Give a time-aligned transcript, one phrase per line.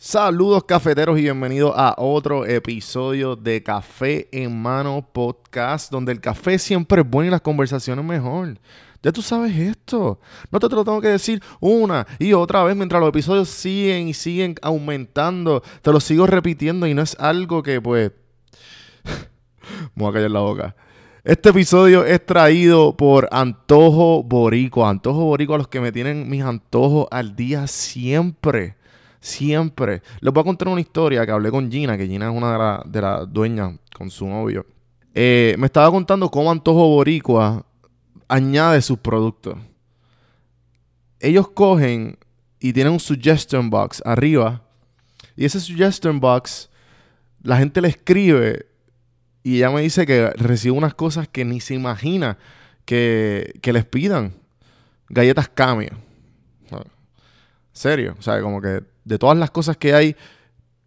[0.00, 6.56] Saludos cafeteros y bienvenidos a otro episodio de Café en Mano Podcast, donde el café
[6.60, 8.60] siempre es bueno y las conversaciones mejor.
[9.02, 10.20] Ya tú sabes esto.
[10.52, 14.14] No te, lo tengo que decir una y otra vez mientras los episodios siguen y
[14.14, 15.64] siguen aumentando.
[15.82, 18.12] Te lo sigo repitiendo y no es algo que pues...
[19.96, 20.76] Me voy a callar la boca.
[21.24, 24.86] Este episodio es traído por Antojo Borico.
[24.86, 28.77] Antojo Borico a los que me tienen mis antojos al día siempre.
[29.20, 30.02] Siempre.
[30.20, 33.00] Les voy a contar una historia que hablé con Gina, que Gina es una de
[33.00, 34.64] las dueñas con su novio.
[35.14, 37.66] Eh, me estaba contando cómo Antojo Boricua
[38.28, 39.56] añade sus productos.
[41.18, 42.18] Ellos cogen
[42.60, 44.62] y tienen un suggestion box arriba.
[45.36, 46.70] Y ese suggestion box,
[47.42, 48.66] la gente le escribe
[49.42, 52.38] y ella me dice que recibe unas cosas que ni se imagina
[52.84, 54.34] que, que les pidan.
[55.08, 56.07] Galletas Camio.
[57.78, 58.16] Serio.
[58.18, 60.16] O sea, como que de todas las cosas que hay,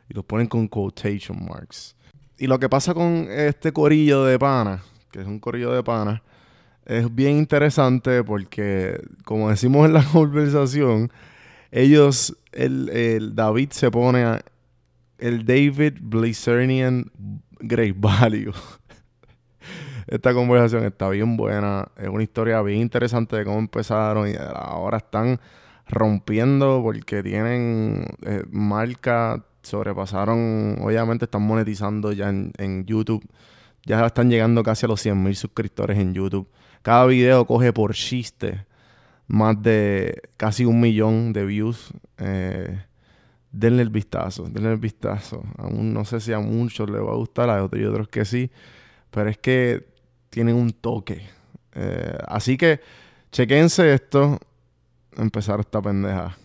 [0.09, 1.93] Y los ponen con quotation marks.
[2.37, 4.81] Y lo que pasa con este corillo de pana,
[5.11, 6.23] que es un corillo de pana,
[6.87, 11.11] es bien interesante porque, como decimos en la conversación,
[11.69, 14.41] ellos, el, el David se pone a,
[15.17, 17.11] el David Blizzardian
[17.59, 18.53] Great Value.
[20.07, 21.89] Esta conversación está bien buena.
[21.97, 25.41] Es una historia bien interesante de cómo empezaron y ahora están
[25.89, 33.25] rompiendo porque tienen eh, marca, sobrepasaron, obviamente están monetizando ya en, en, YouTube.
[33.85, 36.47] Ya están llegando casi a los 100 mil suscriptores en YouTube.
[36.87, 38.65] Cada video coge por chiste
[39.27, 41.91] más de casi un millón de views.
[42.17, 42.79] Eh,
[43.51, 45.43] denle el vistazo, denle el vistazo.
[45.57, 48.23] Aún no sé si a muchos les va a gustar, a otros y otros que
[48.23, 48.49] sí,
[49.11, 49.85] pero es que
[50.29, 51.27] tienen un toque.
[51.75, 52.79] Eh, así que
[53.33, 54.39] chequense esto,
[55.17, 56.37] empezar esta pendeja.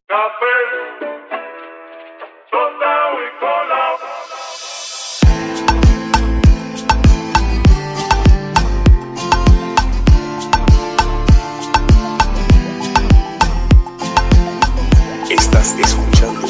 [15.62, 16.48] Estás escuchando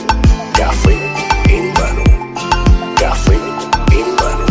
[0.57, 0.95] Café
[1.51, 2.03] en mano.
[2.99, 4.47] Café en mano.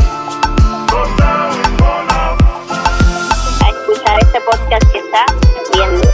[3.59, 5.25] a escuchar este podcast que está
[5.73, 6.11] bien duro.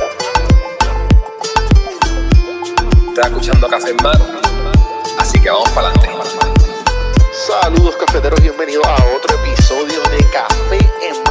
[3.10, 4.26] Estás escuchando Café en Mano.
[5.20, 6.10] Así que vamos para adelante.
[7.34, 11.27] Saludos cafeteros, bienvenidos a otro episodio de Café en mano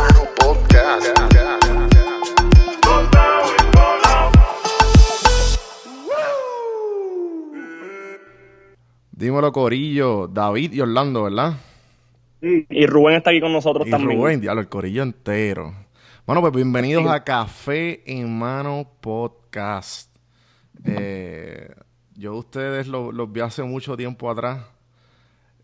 [9.17, 11.55] Dímelo, Corillo, David y Orlando, ¿verdad?
[12.43, 14.19] Y Rubén está aquí con nosotros Y también.
[14.21, 15.75] Rubén, diablo, el corillo entero.
[16.27, 20.11] Bueno, pues bienvenidos a Café en Mano Podcast.
[20.85, 21.71] Eh,
[22.15, 24.67] yo a ustedes lo- los vi hace mucho tiempo atrás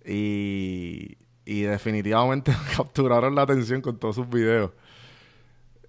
[0.04, 4.70] y, y definitivamente capturaron la atención con todos sus videos.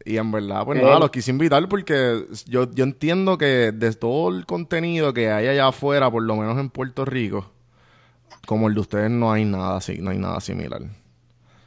[0.06, 0.84] Y en verdad, pues Eh.
[0.84, 5.48] nada, los quise invitar porque yo, yo entiendo que de todo el contenido que hay
[5.48, 7.50] allá afuera, por lo menos en Puerto Rico,
[8.46, 10.82] como el de ustedes no hay nada así, no hay nada similar.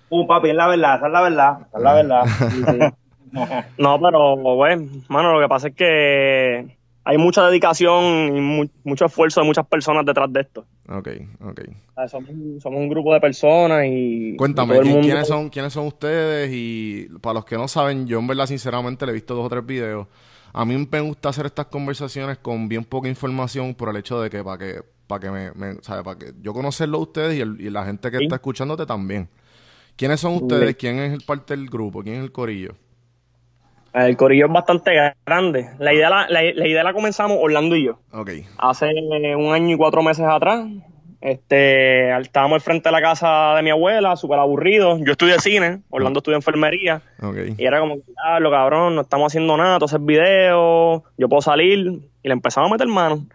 [0.09, 2.25] Uh, papi, es la verdad, esa es la verdad, esa es la verdad.
[2.51, 2.79] Sí, sí.
[3.79, 9.05] No, pero, bueno, mano, lo que pasa es que hay mucha dedicación y mu- mucho
[9.07, 10.65] esfuerzo de muchas personas detrás de esto.
[10.89, 11.09] Ok,
[11.45, 11.61] ok.
[11.91, 12.31] O sea, somos,
[12.63, 14.37] somos un grupo de personas y.
[14.37, 16.51] Cuéntame, y todo el ¿qui- mundo- ¿quiénes son, ¿quiénes son ustedes?
[16.53, 19.49] Y para los que no saben, yo en verdad sinceramente le he visto dos o
[19.51, 20.07] tres videos.
[20.59, 24.31] A mí me gusta hacer estas conversaciones con bien poca información por el hecho de
[24.31, 26.03] que para que para que me, me- ¿sabe?
[26.03, 28.25] para que yo conocerlo a ustedes y, el- y la gente que Sí.
[28.25, 29.29] está escuchándote también.
[29.97, 30.75] ¿Quiénes son ustedes?
[30.77, 32.03] ¿Quién es el parte del grupo?
[32.03, 32.75] ¿Quién es el corillo?
[33.93, 34.93] El corillo es bastante
[35.27, 35.71] grande.
[35.79, 37.99] La idea la, la, la idea la comenzamos Orlando y yo.
[38.13, 38.87] Ok, Hace
[39.37, 40.67] un año y cuatro meses atrás.
[41.27, 44.97] Este, estábamos al frente de la casa de mi abuela, súper aburrido.
[44.99, 47.03] Yo estudié cine, Orlando estudió enfermería.
[47.21, 47.59] ok.
[47.59, 47.97] Y era como,
[48.39, 52.01] lo cabrón, no estamos haciendo nada, tú haces videos, yo puedo salir.
[52.23, 53.27] Y le empezamos a meter mano.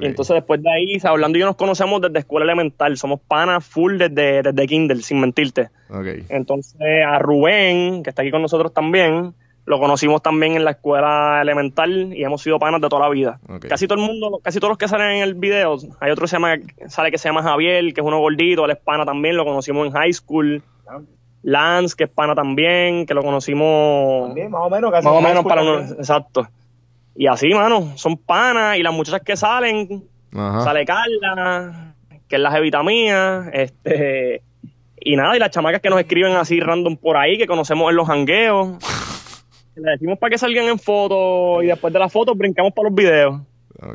[0.00, 2.96] Y entonces después de ahí, Orlando y yo nos conocemos desde escuela elemental.
[2.96, 5.70] Somos panas full desde, desde Kindle, sin mentirte.
[5.90, 6.06] Ok.
[6.28, 11.40] Entonces a Rubén, que está aquí con nosotros también, lo conocimos también en la escuela
[11.40, 13.38] elemental y hemos sido panas de toda la vida.
[13.68, 16.28] Casi todo el mundo, casi todos los que salen en el video, hay otro que
[16.28, 16.56] se llama,
[16.88, 19.86] sale que se llama Javier, que es uno gordito, él es pana también, lo conocimos
[19.86, 20.62] en high school.
[21.44, 25.20] Lance, que es pana también, que lo conocimos También, más o menos, casi más o
[25.20, 26.48] high menos school para uno, exacto.
[27.16, 30.60] Y así, mano, son panas y las muchachas que salen, Ajá.
[30.60, 31.94] sale Carla,
[32.28, 34.42] que es la jevita mía, este,
[35.00, 37.96] y nada, y las chamacas que nos escriben así random por ahí, que conocemos en
[37.96, 38.78] los jangueos.
[39.74, 42.94] Le decimos para que salgan en fotos y después de las fotos brincamos para los
[42.94, 43.40] videos.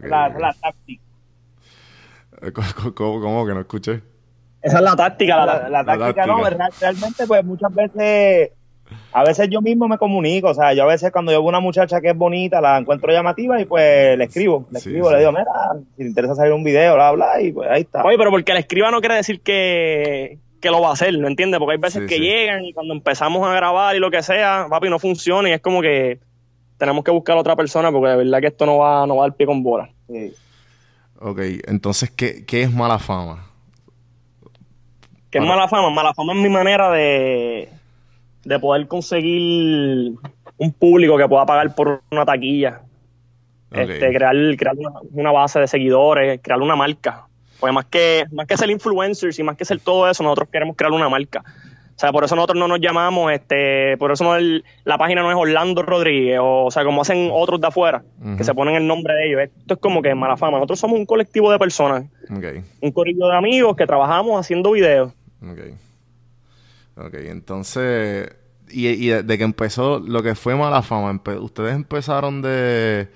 [0.03, 1.03] La, la táctica.
[2.41, 4.01] Eh, ¿Cómo, cómo- cómo que no escuché?
[4.61, 5.45] Esa es la táctica.
[5.69, 8.51] La, táctica no, realmente pues muchas veces,
[9.13, 11.59] a veces yo mismo me comunico, o sea, yo a veces cuando yo veo una
[11.59, 15.13] muchacha que es bonita, la encuentro llamativa y pues le escribo, le Sí, escribo, sí.
[15.13, 15.45] le digo, mira,
[15.95, 18.03] si te interesa salir un video, bla, bla, y pues ahí está.
[18.03, 21.27] Oye, pero porque la escriba no quiere decir que, que lo va a hacer, ¿no
[21.27, 21.59] entiendes?
[21.59, 22.21] Porque hay veces Sí, que sí.
[22.21, 25.61] llegan y cuando empezamos a grabar y lo que sea, papi, no funciona y es
[25.61, 26.19] como que
[26.77, 29.25] tenemos que buscar a otra persona porque de verdad que esto no va, no va
[29.25, 29.89] al pie con bola.
[30.07, 30.33] Sí.
[31.19, 33.43] Ok, entonces, ¿qué, qué es mala fama?
[35.29, 35.89] ¿Qué es mala fama?
[35.89, 37.69] Mala fama es mi manera de,
[38.43, 40.13] de poder conseguir
[40.57, 42.81] un público que pueda pagar por una taquilla.
[43.71, 47.26] Este, crear, crear una, una base de seguidores, crear una marca.
[47.59, 50.75] Porque más que, más que ser influencers y más que ser todo eso, nosotros queremos
[50.75, 51.43] crear una marca.
[51.95, 55.23] O sea, por eso nosotros no nos llamamos, este, por eso no el- la página
[55.23, 58.03] no es Orlando Rodríguez, o, o sea, como hacen otros de afuera,
[58.37, 59.41] que se ponen el nombre de ellos.
[59.41, 60.57] Esto es como que mala fama.
[60.57, 65.11] Nosotros somos un colectivo de personas, Ok, un corrillo de amigos que trabajamos haciendo videos.
[65.41, 65.59] ok.
[66.97, 68.29] Ok, entonces,
[68.69, 73.07] y, y de que empezó lo que fue mala fama, empe- ustedes empezaron de,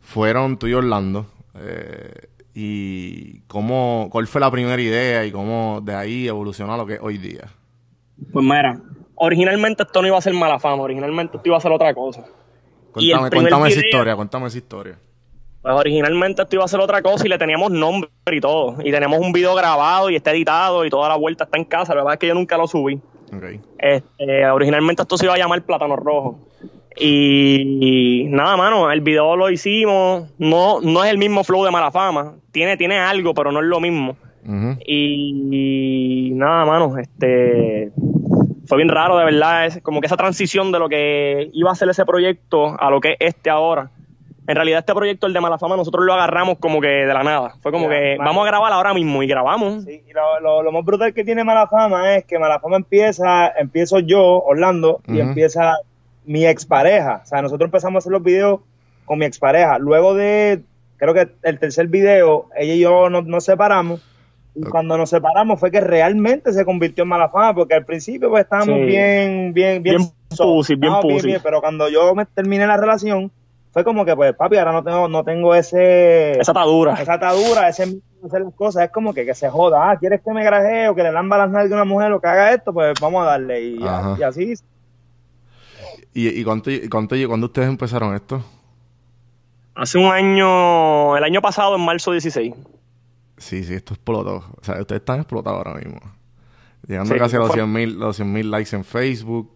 [0.00, 1.26] fueron tú y Orlando,
[1.58, 6.86] eh, y cómo, cuál fue la primera idea y cómo de ahí evolucionó a lo
[6.86, 7.48] que es hoy día.
[8.32, 8.80] Pues mira,
[9.14, 12.24] originalmente esto no iba a ser mala fama, originalmente esto iba a ser otra cosa.
[12.92, 14.98] Cuéntame, cuéntame esa historia, cuéntame esa historia.
[15.62, 18.76] Pues originalmente esto iba a ser otra cosa y le teníamos nombre y todo.
[18.84, 21.94] Y tenemos un video grabado y está editado y toda la vuelta está en casa.
[21.94, 23.00] La verdad es que yo nunca lo subí.
[23.78, 26.38] Este, originalmente esto se iba a llamar Plátano Rojo.
[26.98, 30.30] Y, nada, mano, el video lo hicimos.
[30.38, 32.34] No, no es el mismo flow de mala fama.
[32.52, 34.16] Tiene, tiene algo, pero no es lo mismo.
[34.86, 37.90] Y, nada, mano, este
[38.66, 41.74] fue bien raro, de verdad, es como que esa transición de lo que iba a
[41.74, 43.90] ser ese proyecto a lo que es este ahora.
[44.46, 47.22] En realidad este proyecto, el de Mala Fama, nosotros lo agarramos como que de la
[47.22, 47.54] nada.
[47.62, 48.30] Fue como que mano.
[48.30, 49.84] vamos a grabar ahora mismo y grabamos.
[49.84, 52.76] Sí, y lo, lo- lo más brutal que tiene Mala Fama es que Mala Fama
[52.76, 55.74] empieza, empiezo yo, Orlando, y empieza
[56.24, 57.20] mi expareja.
[57.24, 58.60] O sea, nosotros empezamos a hacer los videos
[59.04, 59.78] con mi expareja.
[59.78, 60.62] Luego de,
[60.96, 64.00] creo que el tercer video, ella y yo nos, nos separamos.
[64.54, 68.28] Y cuando nos separamos fue que realmente se convirtió en Mala Fama, porque al principio
[68.28, 68.84] pues estábamos Sí.
[68.84, 71.36] bien, bien, bien, Bien pussy, bien pussy.
[71.42, 73.30] pero cuando yo me terminé la relación,
[73.72, 76.92] fue como que pues papi, ahora no tengo, no tengo ese Esa está dura.
[77.00, 79.90] esa atadura, ese hacer las cosas, es como que, que se joda.
[79.90, 82.20] Ah, ¿quieres que me grajee o que le lamba las nalgas a una mujer o
[82.20, 82.74] que haga esto?
[82.74, 83.62] Pues vamos a darle.
[83.62, 83.82] Y
[84.22, 84.52] así.
[86.14, 88.42] ¿Y, y cuánto, y cuánto, y cuándo ustedes empezaron esto?
[89.74, 92.54] Hace un año, el año pasado, en marzo 16.
[93.38, 94.36] Sí, sí, esto explotó.
[94.36, 96.00] O sea, ustedes están explotados ahora mismo.
[96.86, 99.50] Llegando Sí, casi a los fue- 100 mil los 100.000 likes en Facebook.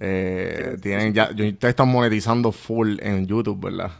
[0.00, 3.90] Eh, tienen ya, yo- ustedes están monetizando full en YouTube, ¿verdad?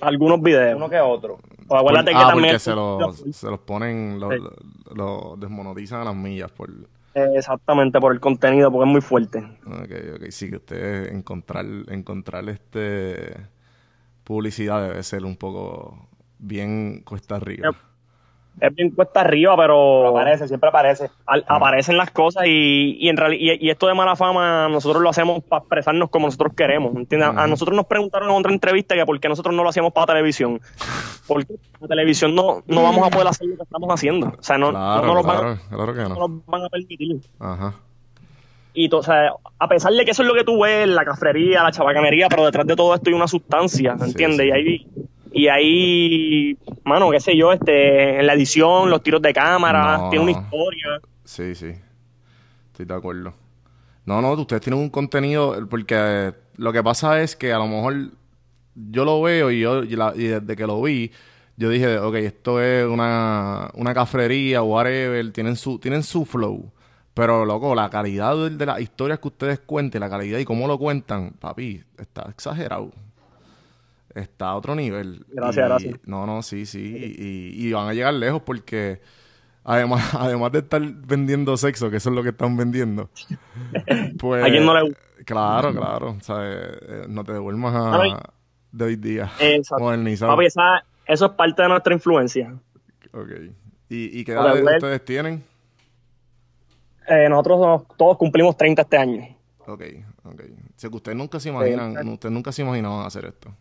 [0.00, 0.76] Algunos videos.
[0.76, 1.38] Uno que otro.
[1.68, 2.46] Pues acuérdate Por- que ah, también.
[2.54, 4.38] porque se los, se los ponen, lo, Sí.
[4.38, 6.70] lo- lo desmonetizan a las millas por...
[7.36, 9.38] Exactamente, por el contenido, porque es muy fuerte.
[9.66, 13.36] Ok, ok, sí, que ustedes encontrar, encontrar este
[14.24, 16.08] publicidad debe ser un poco
[16.38, 17.70] bien cuesta arriba.
[17.70, 17.87] Yep.
[18.60, 20.08] Es bien cuesta arriba, pero.
[20.08, 21.10] Aparece, siempre aparece.
[21.26, 25.02] al- aparecen las cosas y, y en reali- y, y esto de mala fama nosotros
[25.02, 27.30] lo hacemos para expresarnos como nosotros queremos, ¿entiendes?
[27.36, 30.06] A- nosotros nos preguntaron en otra entrevista que por qué nosotros no lo hacíamos para
[30.06, 30.60] televisión.
[31.26, 34.28] Porque la televisión no, no vamos a poder hacer lo que estamos haciendo.
[34.38, 36.28] O sea, no, claro, no, nos van, claro, claro que no no.
[36.28, 37.20] nos van a permitir.
[37.38, 37.74] Ajá.
[38.74, 41.04] Y to- o sea, a pesar de que eso es lo que tú ves, la
[41.04, 44.40] cafrería, la chabacanería, pero detrás de todo esto hay una sustancia, Sí, ¿entiendes?
[44.40, 44.46] sí.
[44.48, 44.86] Y ahí,
[45.32, 50.10] y ahí, mano, qué sé yo, este, en la edición, los tiros de cámara, No.
[50.10, 51.00] tiene una historia.
[51.24, 51.72] Sí, sí.
[52.72, 53.34] Estoy de acuerdo.
[54.04, 57.94] No, no, ustedes tienen un contenido, porque lo que pasa es que a lo mejor
[58.74, 61.10] yo lo veo y yo y, la- y desde que lo vi,
[61.56, 66.70] yo dije, ok, esto es una, una cafrería, whatever, tienen su, tienen su flow.
[67.14, 70.68] Pero, loco, la calidad de, de las historias que ustedes cuenten, la calidad y cómo
[70.68, 72.92] lo cuentan, papi, está exagerado.
[74.20, 75.24] Está a otro nivel.
[75.28, 76.00] Gracias, Y- gracias.
[76.06, 77.14] No, no, sí, sí.
[77.18, 79.00] Y, y van a llegar lejos porque
[79.64, 83.10] además, además de estar vendiendo sexo, que eso es lo que están vendiendo,
[84.18, 84.44] pues...
[84.44, 85.00] ¿A quién no le gusta?
[85.24, 86.16] Claro, claro.
[86.20, 86.56] ¿sabes?
[86.82, 88.32] Eh, No te devuelvas a
[88.70, 89.30] de hoy día.
[89.40, 89.82] Exacto.
[89.84, 90.32] Modernizado.
[90.32, 92.54] Papi, esa- eso es parte de nuestra influencia.
[93.12, 93.30] Ok.
[93.88, 95.42] ¿Y, y qué O edad ustedes tienen?
[97.08, 99.22] Eh, nosotros nos- todos cumplimos 30 este año.
[99.66, 99.82] Ok,
[100.24, 100.40] ok.
[100.40, 103.54] O sea, que ustedes nunca se imaginan, ustedes nunca se imaginaban hacer esto.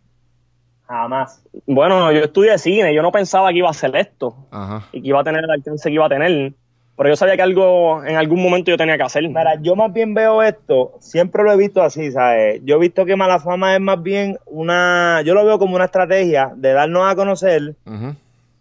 [0.87, 1.43] Jamás.
[1.65, 4.87] Bueno, yo estudié cine, yo no pensaba que iba a hacer esto Ajá.
[4.91, 6.53] y que iba a tener el alcance que iba a tener,
[6.95, 9.27] pero yo sabía que algo en algún momento yo tenía que hacer.
[9.27, 12.61] Mira, yo más bien veo esto, siempre lo he visto así, ¿sabes?
[12.63, 15.85] Yo he visto que Mala Fama es más bien una, yo lo veo como una
[15.85, 17.75] estrategia de darnos a conocer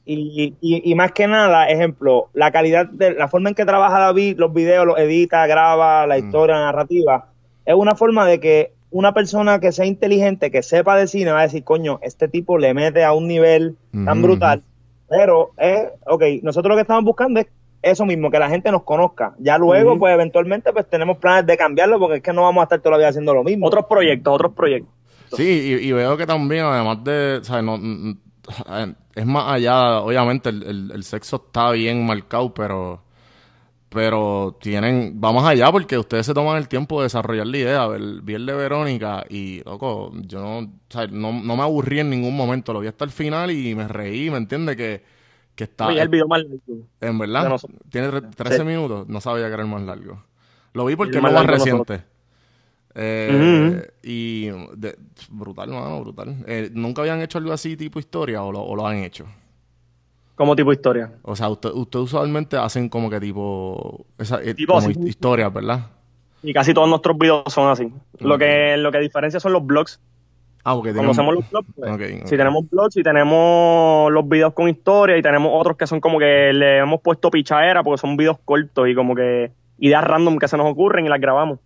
[0.04, 3.98] y, y, y más que nada, ejemplo, la calidad, de la forma en que trabaja
[3.98, 7.26] David, los videos, los edita, graba, la historia, la narrativa,
[7.64, 11.40] es una forma de que una persona que sea inteligente, que sepa de cine, va
[11.40, 14.62] a decir, coño, este tipo le mete a un nivel tan brutal.
[15.08, 17.46] Pero, eh, ok, nosotros lo que estamos buscando es
[17.82, 19.34] eso mismo, que la gente nos conozca.
[19.38, 22.64] Ya luego, pues eventualmente, pues tenemos planes de cambiarlo, porque es que no vamos a
[22.64, 23.66] estar toda la vida haciendo lo mismo.
[23.66, 24.92] Otros proyectos, otros proyectos.
[25.36, 27.64] Sí, y, y veo que también, además de, ¿sabes?
[27.64, 28.16] No, mm, mm,
[29.14, 33.02] es más allá, obviamente el, el- el sexo está bien marcado, pero,
[33.96, 37.86] pero tienen, vamos allá porque ustedes se toman el tiempo de desarrollar la idea.
[37.86, 40.60] ver- Vi el de Verónica y, loco, yo no,
[41.10, 44.30] no, no me aburrí en ningún momento, lo vi hasta el final y me reí,
[44.30, 44.76] ¿me entiendes?
[44.76, 45.02] Que,
[45.54, 46.58] que está, Oye, el video más largo.
[47.00, 50.22] en verdad, tiene tre- 13 minutos, no sabía que era el más largo.
[50.74, 52.04] Lo vi porque El es más más reciente.
[52.94, 53.90] Eh.
[54.02, 54.96] Y de-
[55.30, 56.36] brutal, mano, brutal.
[56.46, 59.26] Eh, ¿Nunca habían hecho algo así tipo historia o lo, o lo han hecho?
[60.36, 61.10] Como tipo historia.
[61.22, 65.00] O sea, usted- usualmente hacen como que tipo, esa, eh, Tipo como así.
[65.08, 65.86] historias, ¿verdad?
[66.42, 67.90] Y casi todos nuestros videos son así.
[68.20, 69.98] Lo que lo que diferencia son los blogs.
[70.62, 75.16] Ah, porque hacemos los blogs, pues, si tenemos blogs y tenemos los videos con historia
[75.16, 78.88] y tenemos otros que son como que le hemos puesto pichadera porque son videos cortos
[78.88, 81.60] y como que ideas random que se nos ocurren y las grabamos.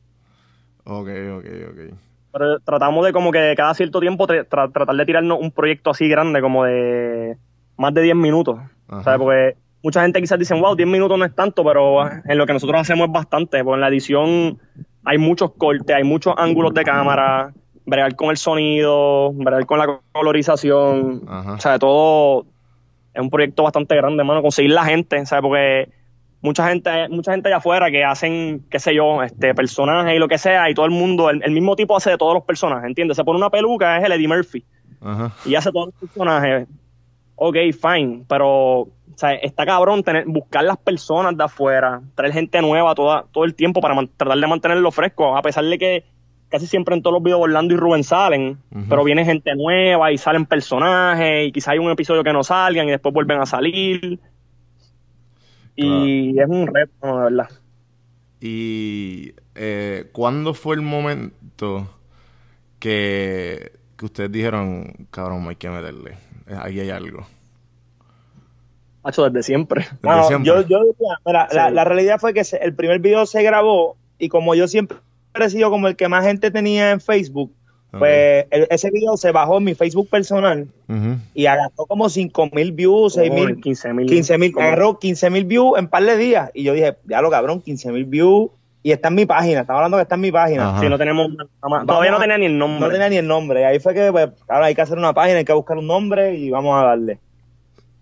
[0.85, 1.09] Ok,
[1.39, 1.95] ok, ok.
[2.33, 5.91] Pero tratamos de como que cada cierto tiempo tra- tra- tratar de tirarnos un proyecto
[5.91, 7.37] así grande, como de
[7.81, 8.59] más de 10 minutos.
[8.89, 9.19] ¿Sabes?
[9.19, 12.53] Porque mucha gente quizás dicen, wow, 10 minutos no es tanto, pero en lo que
[12.53, 13.65] nosotros hacemos es bastante.
[13.65, 14.59] Porque en la edición
[15.05, 17.53] hay muchos cortes, hay muchos ángulos de cámara,
[17.87, 21.23] bregar con el sonido, bregar con la colorización.
[21.27, 21.55] Ajá.
[21.55, 22.47] O sea, todo
[23.15, 24.43] es un proyecto bastante grande, hermano.
[24.43, 25.43] Conseguir la gente, ¿sabes?
[25.43, 25.89] Porque
[26.43, 30.29] mucha gente, mucha gente allá afuera que hacen, qué sé yo, este personajes y lo
[30.29, 32.87] que sea, y todo el mundo, el, el mismo tipo hace de todos los personajes,
[32.87, 33.17] ¿entiendes?
[33.17, 34.65] Se pone una peluca, es el Eddie Murphy,
[35.01, 35.33] Ajá.
[35.45, 36.69] y hace todos los personajes.
[37.43, 42.61] Ok, fine, pero o sea, está cabrón tener, buscar las personas de afuera, traer gente
[42.61, 46.05] nueva toda, todo el tiempo para man- tratar de mantenerlo fresco, a pesar de que
[46.51, 48.59] casi siempre en todos los videos Orlando y Rubén salen,
[48.91, 52.89] pero viene gente nueva y salen personajes y quizá hay un episodio que no salgan
[52.89, 54.21] y después vuelven a salir.
[55.77, 57.17] Y es un reto, ¿no?
[57.19, 57.49] de verdad.
[58.41, 61.89] Y eh, ¿cuándo fue el momento
[62.79, 66.17] que, que ustedes dijeron, cabrón, hay que meterle?
[66.51, 67.27] Eh, Ahí hay algo.
[69.03, 69.83] Hacho, desde siempre.
[69.83, 70.47] Desde Bueno, siempre.
[70.49, 70.81] yo, yo
[71.25, 71.75] mira, la, Sí.
[71.75, 74.99] la realidad fue que el primer video se grabó y como yo siempre
[75.35, 77.51] he sido como el que más gente tenía en Facebook,
[77.93, 80.69] pues el- ese video se bajó en mi Facebook personal
[81.35, 84.07] y agarró como 5 mil views, 6 Como mil, en 15 mil.
[84.07, 87.23] 15 mil, Como- agarró 15 mil views en par de días y yo dije, ya
[87.23, 88.51] lo cabrón, 15 mil views
[88.83, 90.71] y está en mi página, estamos hablando que está en mi página.
[90.71, 90.81] Ajá.
[90.81, 91.71] Sí, no tenemos nada más.
[91.71, 92.81] Vamos Todavía no tenía ni el nombre.
[92.81, 93.67] No tenía ni el nombre.
[93.67, 96.35] Ahí fue que, pues, ahora hay que hacer una página, hay que buscar un nombre
[96.35, 97.19] y vamos a darle.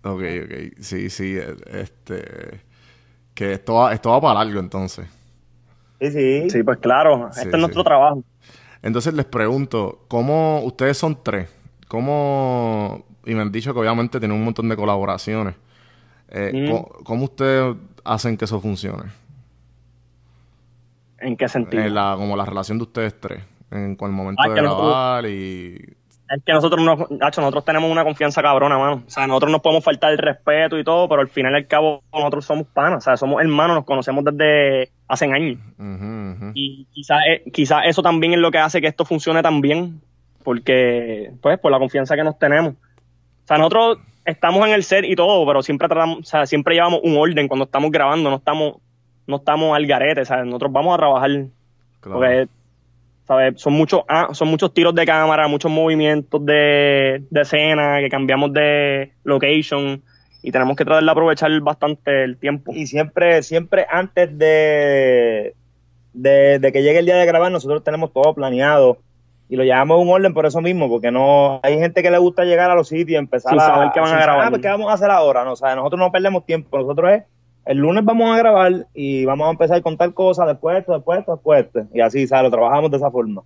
[0.03, 0.79] Ok, ok.
[0.79, 1.37] Sí, sí.
[1.37, 2.61] eh, Este.
[3.33, 5.05] Que esto va, esto va para largo entonces.
[6.01, 6.49] Sí, sí.
[6.49, 7.55] Sí, pues claro, Sí, este sí.
[7.55, 8.23] es nuestro trabajo.
[8.81, 11.49] Entonces les pregunto, ¿cómo ustedes son tres?
[11.89, 15.55] ¿Cómo, y me han dicho que obviamente tienen un montón de colaboraciones,
[16.29, 16.67] eh, Mm.
[16.71, 19.03] ¿cómo, cómo ustedes hacen que eso funcione?
[21.21, 21.83] ¿En qué sentido?
[21.83, 24.87] En la, como la relación de ustedes tres, en con el momento Ah, de nosotros-
[24.89, 25.95] grabar y...
[26.31, 29.01] Es que nosotros, no, Nacho, nosotros tenemos una confianza cabrona, mano.
[29.07, 31.65] O sea, nosotros nos podemos faltar el respeto y todo, pero al final y al
[31.67, 32.99] cabo nosotros somos panas.
[32.99, 35.57] O sea, somos hermanos, nos conocemos desde hace años.
[36.53, 37.17] Y quizás
[37.51, 40.01] quizá eso también es lo que hace que esto funcione tan bien,
[40.43, 42.73] porque, pues, por la confianza que nos tenemos.
[42.73, 46.75] O sea, nosotros estamos en el set y todo, pero siempre tratamos, o sea, siempre
[46.75, 48.75] llevamos un orden cuando estamos grabando, no estamos,
[49.29, 51.29] no estamos al garete, o sea, nosotros vamos a trabajar,
[52.01, 52.19] Claro.
[52.19, 52.47] porque,
[53.25, 53.61] ¿sabes?
[53.61, 58.51] Son muchos, ah, son muchos tiros de cámara, muchos movimientos de, de escena, que cambiamos
[58.53, 60.01] de location,
[60.41, 62.71] y tenemos que tratar de aprovechar bastante el tiempo.
[62.73, 65.53] Y siempre, siempre antes de,
[66.13, 68.97] de, de que llegue el día de grabar, nosotros tenemos todo planeado.
[69.51, 72.43] y lo llevamos un orden por eso mismo, porque no hay gente que le gusta
[72.45, 74.43] llegar a los sitios y empezar Sin a saber qué van a sin grabar.
[74.45, 75.43] saber, "Ah, ¿qué vamos a hacer ahora?
[75.43, 77.23] No, o sea, nosotros no perdemos tiempo, nosotros es
[77.65, 81.19] el lunes vamos a grabar y vamos a empezar a contar cosas después esto, después
[81.19, 81.81] esto, después esto.
[81.93, 82.45] Y así, ¿sabes?
[82.45, 83.41] Lo trabajamos de esa forma.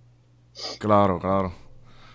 [0.78, 1.52] Claro, claro.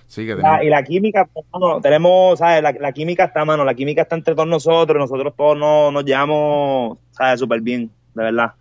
[0.07, 1.45] Sí, que La- tenemos- y la química, pues,
[1.83, 2.63] tenemos, ¿sabes?
[2.63, 6.03] La, la química está, mano, la química está entre todos nosotros, nosotros todos no, nos
[6.03, 7.39] llevamos, ¿sabes?
[7.39, 8.53] Súper bien, de verdad.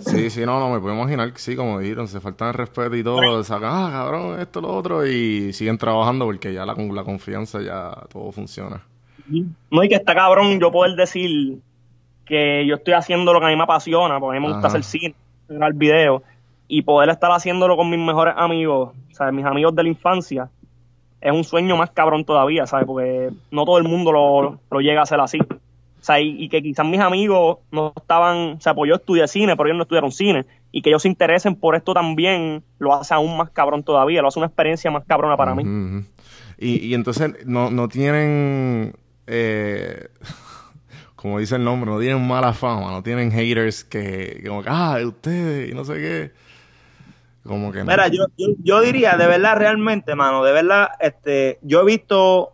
[0.00, 2.94] Sí, sí, no, no, me puedo imaginar que sí, como dijeron, se faltan el respeto
[2.96, 6.92] y todo, sacan, ah, cabrón, esto, lo otro, y siguen trabajando porque ya la, con
[6.94, 8.82] la confianza ya todo funciona.
[9.70, 11.58] No, y que está cabrón yo poder decir
[12.26, 14.68] que yo estoy haciendo lo que a mí me apasiona, porque a mí me gusta
[14.68, 14.78] Ajá.
[14.78, 15.14] hacer cine,
[15.48, 16.22] grabar video,
[16.68, 19.32] y poder estar haciéndolo con mis mejores amigos, ¿sabes?
[19.32, 20.48] Mis amigos de la infancia,
[21.20, 22.86] es un sueño más cabrón todavía, ¿sabes?
[22.86, 25.38] Porque no todo el mundo lo, lo llega a hacer así.
[25.40, 29.26] O sea, y, y que quizás mis amigos no estaban, o sea, pues yo estudié
[29.26, 32.94] cine, pero ellos no estudiaron cine, y que ellos se interesen por esto también, lo
[32.94, 36.04] hace aún más cabrón todavía, lo hace una experiencia más cabrona para mí.
[36.58, 38.94] Y, y entonces no, no tienen,
[39.26, 40.08] eh,
[41.16, 44.68] como dice el nombre, no tienen mala fama, no tienen haters que, que como que,
[44.70, 46.32] ah, ustedes, y no sé qué.
[47.42, 47.86] Como que no.
[47.86, 52.52] Mira, yo, yo, yo diría, de verdad, realmente, mano, de verdad, este, yo he visto,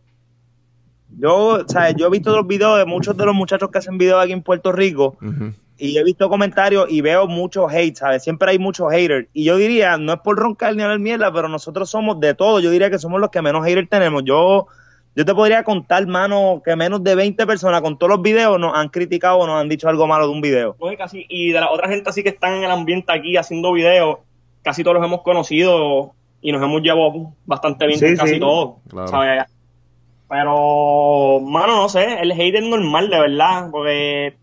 [1.19, 3.99] yo, o sea, yo he visto los videos de muchos de los muchachos que hacen
[3.99, 5.53] videos aquí en Puerto Rico Ujú.
[5.79, 8.23] y he visto comentarios y veo mucho hate, ¿sabes?
[8.23, 9.29] Siempre hay muchos haters.
[9.33, 12.61] Y yo diría, no es por roncar ni hablar mierda, pero nosotros somos de todo.
[12.61, 14.23] Yo diría que somos los que menos haters tenemos.
[14.25, 14.69] Yo,
[15.15, 18.75] yo te podría contar, mano, que menos de 20 personas con todos los videos nos
[18.75, 20.75] han criticado o nos han dicho algo malo de un video.
[20.79, 23.73] Oye, casi, y de la otra gente así que están en el ambiente aquí haciendo
[23.73, 24.19] videos,
[24.63, 28.41] casi todos los hemos conocido y nos hemos llevado bastante bien Sí, con casi sí.
[28.41, 28.77] todos.
[28.89, 29.09] Claro.
[29.09, 29.45] ¿sabes?
[30.29, 34.35] Pero, mano, no sé, el hate es normal, de verdad, porque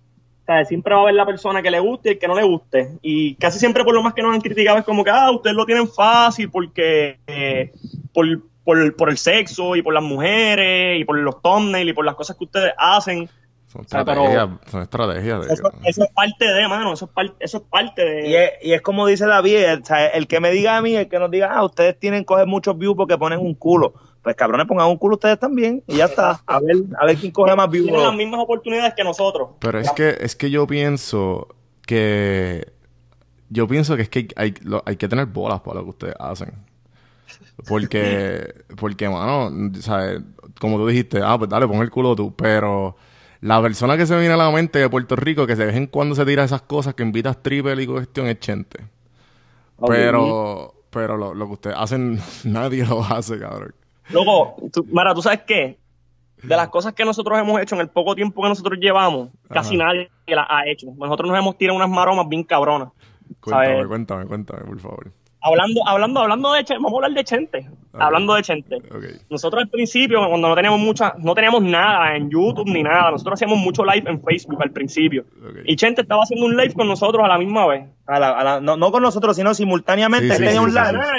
[0.46, 0.68] ¿sabes?
[0.68, 2.92] siempre va a haber la persona que le guste y el que no le guste.
[3.02, 5.56] Y casi siempre por lo más que nos han criticado es como que, ah, ustedes
[5.56, 7.72] lo tienen fácil porque eh,
[8.14, 8.28] por,
[8.70, 12.14] por, por el sexo y por las mujeres y por los thumbnails y por las
[12.16, 13.28] cosas que ustedes hacen.
[13.68, 15.48] Son estrategias, son estrategias.
[15.48, 18.28] de- Eso, eso es parte de, mano, eso es, par- eso es parte de...
[18.30, 20.82] Y es, y es como dice David, el, o sea, el que me diga a
[20.82, 23.94] mí, el que nos diga, ah, ustedes tienen coger muchos views porque ponen un culo.
[24.22, 26.42] Pues cabrones, pongan un culo ustedes también y ya está.
[26.48, 27.86] A ver, a ver quién coge más views.
[27.88, 29.50] tienen las mismas oportunidades que nosotros.
[29.60, 31.48] Pero es que, es que yo pienso
[31.88, 32.72] que.
[33.50, 36.16] Yo pienso que es que hay, lo- hay que tener bolas para lo que ustedes
[36.20, 36.54] hacen.
[37.68, 40.22] Porque, porque, mano, ¿sabes?
[40.60, 42.34] Como tú dijiste, ah, pues dale, pon el culo tú.
[42.36, 42.96] Pero
[43.42, 45.76] la persona que se me viene a la mente de Puerto Rico, que de vez
[45.76, 48.80] en cuando se tira esas cosas, que invitas triple y cuestión, es Chente.
[49.88, 53.74] Pero, pero lo, lo que ustedes hacen, nadie lo hace, cabrón.
[54.10, 55.78] Luego, tú, Mara, ¿tú sabes qué?
[56.42, 59.76] De las cosas que nosotros hemos hecho en el poco tiempo que nosotros llevamos, casi
[59.76, 60.88] nadie las ha hecho.
[60.98, 62.90] Nosotros nos hemos tirado unas maromas bien cabronas.
[63.42, 63.88] Cuéntame, ¿Sabes?
[63.88, 65.12] cuéntame, cuéntame, por favor.
[65.42, 67.70] Hablando, hablando, hablando de Chente, vamos a hablar de Chente.
[67.94, 68.78] Hablando de Chente.
[69.30, 73.36] Nosotros al principio, cuando no teníamos mucha, no teníamos nada en YouTube ni nada, nosotros
[73.36, 75.24] hacíamos mucho live en Facebook al principio.
[75.66, 77.88] Y Chente estaba haciendo un live con nosotros a la misma vez.
[78.06, 80.28] A la- a la- no, no con nosotros, sino simultáneamente.
[80.28, 80.78] Sí, él sí, tenía sí, un sí,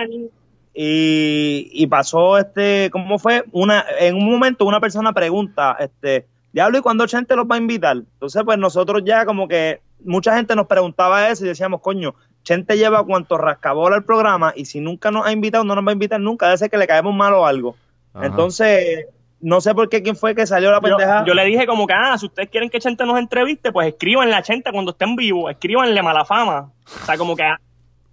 [0.08, 0.28] live
[0.74, 3.44] y, y pasó este, ¿cómo fue?
[3.52, 7.58] Una, en un momento una persona pregunta, este, Diablo, ¿y cuándo Chente los va a
[7.58, 7.96] invitar?
[7.96, 12.76] Entonces, pues nosotros ya como que mucha gente nos preguntaba eso y decíamos, coño, Chente
[12.76, 15.92] lleva cuanto rascabola al programa y si nunca nos ha invitado, no nos va a
[15.92, 17.76] invitar nunca, debe ser que le caemos mal o algo.
[18.14, 18.26] Ajá.
[18.26, 19.06] Entonces,
[19.40, 21.24] no sé por qué quién fue que salió la Yo, pendeja.
[21.24, 24.34] yo le dije como que, ah, si ustedes quieren que Chente nos entreviste, pues escríbanle
[24.34, 26.72] a Chente cuando esté en vivo, escríbanle mala fama.
[26.84, 27.44] O sea, como que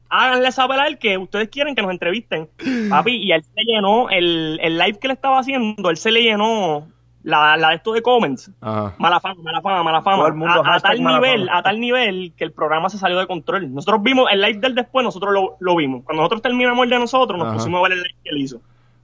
[0.10, 2.50] háganle saber a él que ustedes quieren que nos entrevisten.
[2.90, 6.22] Papi, y él se llenó, el, el live que le estaba haciendo, él se le
[6.22, 6.88] llenó
[7.28, 8.50] la, la de esto de comments.
[8.62, 8.94] Ajá.
[8.98, 10.18] Mala fama, mala fama, mala fama.
[10.18, 11.60] Todo el mundo, a, tal nivel, fama.
[11.60, 13.74] a tal nivel que el programa se salió de control.
[13.74, 16.04] Nosotros vimos el live del después, nosotros lo, lo vimos.
[16.06, 17.58] Cuando nosotros terminamos el de nosotros, nos Ajá.
[17.58, 18.62] pusimos a ver el live que él hizo.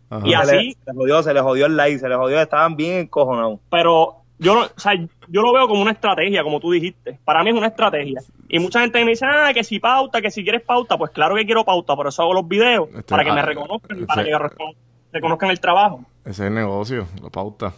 [0.10, 0.26] Ajá.
[0.26, 2.40] Y se, así- le, se le jodió, se le jodió el like, se le jodió,
[2.42, 3.60] estaban bien encojonados.
[3.70, 4.94] pero yo, no- o sea,
[5.28, 7.20] yo lo veo como una estrategia, como tú dijiste.
[7.26, 8.22] Para mí es una estrategia.
[8.48, 11.36] Y mucha gente me dice, ah, que si pauta, que si quieres pauta, pues claro
[11.36, 14.06] que quiero pauta, por eso hago los videos, Este, para que me ah, reconozcan, este-
[14.08, 14.76] para que reco-
[15.12, 16.06] reconozcan el trabajo.
[16.24, 17.74] Ese es el negocio, la pauta.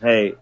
[0.00, 0.34] Hey.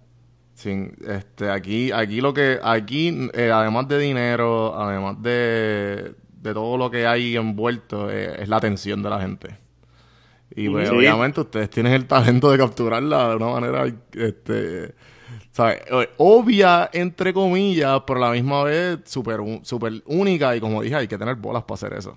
[0.54, 6.76] Sin, este, aquí, aquí lo que, aquí, eh, además de dinero, además de, de todo
[6.78, 9.58] lo que hay envuelto, eh, es la atención de la gente.
[10.54, 10.94] Y pues, Sí.
[10.94, 14.94] obviamente ustedes tienen el talento de capturarla de una manera, este,
[15.52, 15.80] ¿sabes?
[16.16, 21.08] Obvia, entre comillas, pero a la misma vez súper súper única y como dije, hay
[21.08, 22.16] que tener bolas para hacer eso.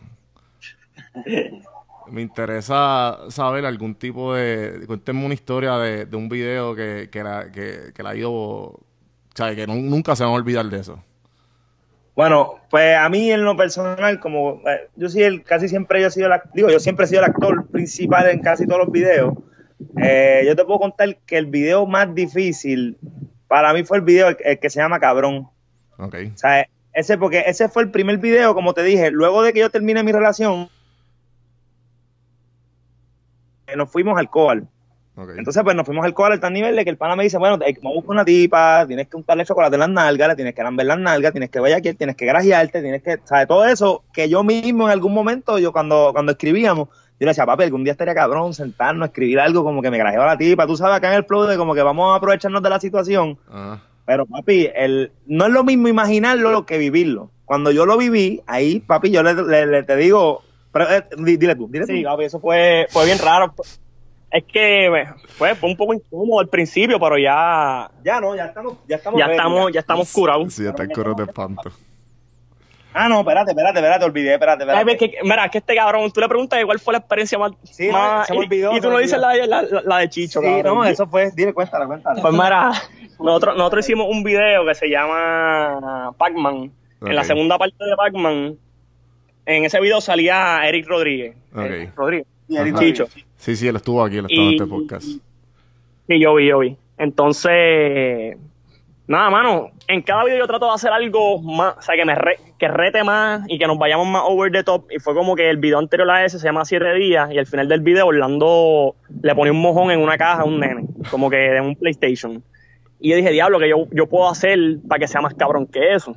[2.12, 4.84] Me interesa saber algún tipo de...
[4.88, 8.32] Cuéntenme una historia de, de un video que, que, la, que, que la ha ido...
[8.32, 8.82] O
[9.36, 11.04] sea, que nu- nunca se van a olvidar de eso.
[12.16, 16.08] Bueno, pues a mí en lo personal, como eh, yo soy el, casi siempre yo
[16.08, 18.92] he sido el, digo, yo siempre he sido el actor principal en casi todos los
[18.92, 19.34] videos.
[20.02, 22.98] eh, yo te puedo contar que el video más difícil
[23.48, 25.48] para mí fue el video el, el que se llama Cabrón.
[25.98, 26.16] Ok.
[26.34, 29.60] O sea, ese porque ese fue el primer video, como te dije, luego de que
[29.62, 30.68] yo terminé mi relación,
[33.76, 34.68] nos fuimos al Coal.
[35.38, 37.38] Entonces, pues nos fuimos al Coal al tal nivel de que el pana me dice,
[37.38, 40.56] bueno, vamos a buscar una tipa, tienes que untarle chocolate en las nalgas, le tienes
[40.56, 43.48] que lamber las nalgas, tienes que aquí, tienes que grajearte, tienes que, ¿sabes?
[43.48, 47.46] Todo eso que yo mismo en algún momento, yo cuando, cuando escribíamos, yo le decía,
[47.46, 50.78] papi, algún día estaría cabrón sentarnos, escribir algo como que me grajeaba la tipa, tú
[50.78, 53.38] sabes, acá en el flow de como que vamos a aprovecharnos de la situación.
[54.06, 57.30] Pero, papi, el, no es lo mismo imaginarlo que vivirlo.
[57.44, 61.38] Cuando yo lo viví, ahí, papi, yo le, le- le- te digo, pero, eh, di-
[61.38, 62.10] dile tú, dile Sí, tú.
[62.10, 63.54] papi, eso fue, fue bien raro.
[64.32, 68.46] Es que bueno, fue, fue un poco incómodo al principio, pero ya, Ya no, ya
[68.46, 69.20] estamos, ya estamos.
[69.20, 70.54] ya estamos, ya estamos curados.
[70.54, 71.72] sí, está el coro de espanto.
[72.94, 74.86] Ah, no, espérate, espérate, espérate, olvidé, espérate, Ay, espérate.
[74.86, 77.52] ve que, mira, que este cabrón, tú le preguntas cuál fue la experiencia más.
[77.64, 79.98] Sí, más- se me y- olvidó, Y, se tú no dices la, la, la- la
[80.00, 80.76] de Chicho, Sí, cabrón.
[80.76, 82.20] no, eso fue, dile, cuéntala, cuéntala.
[82.22, 82.72] Pues mira,
[83.20, 86.72] nosotros, nosotros hicimos un video que se llama Pac-Man.
[87.02, 88.58] En la segunda parte de Pac-Man,
[89.56, 91.36] en ese video salía Eric Rodríguez.
[91.54, 91.62] Ok.
[91.66, 92.28] Eric Rodríguez.
[92.48, 92.84] Y Eric Ajá.
[92.84, 93.08] Chicho.
[93.38, 95.06] Sí, sí, él estuvo aquí, él estaba en este podcast.
[96.08, 96.76] Sí, yo vi, yo vi.
[96.98, 98.38] Entonces,
[99.08, 102.16] nada, mano, en cada video yo trato de hacer algo más, o sea, que me
[102.16, 104.86] re- que rete más y que nos vayamos más over the top.
[104.92, 107.46] Y fue como que el video anterior a ese se llama Siete Días y al
[107.46, 111.30] final del video Orlando le ponía un mojón en una caja a un nene, como
[111.30, 112.44] que de un PlayStation.
[113.00, 115.94] Y yo dije, diablo, que yo, yo puedo hacer para que sea más cabrón que
[115.94, 116.16] eso.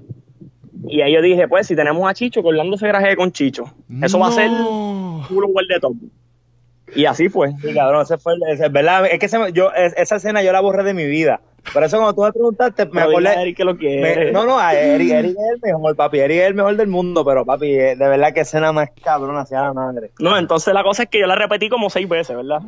[0.89, 3.65] Y ahí yo dije, pues, si tenemos a Chicho, que Orlando se graje con Chicho.
[4.03, 4.51] Eso va a ser
[5.29, 5.95] culo the top.
[6.95, 7.53] Y así fue.
[7.63, 9.07] Sí, cabrón, ese fue, el- ese, ¿verdad?
[9.11, 11.41] Es que se yo, es- esa escena yo la borré de mi vida.
[11.73, 13.43] Por eso cuando tú me preguntaste, me dile a acordé.
[13.43, 14.25] Eric que lo quiere.
[14.27, 16.19] me- no, no, a Eric, Eric es el mejor, papi.
[16.19, 19.43] Eric es el mejor del mundo, pero papi, eh, de verdad que escena más cabrona
[19.43, 20.11] hacia la madre.
[20.19, 22.61] No, entonces la cosa es que yo la repetí como seis veces, ¿verdad?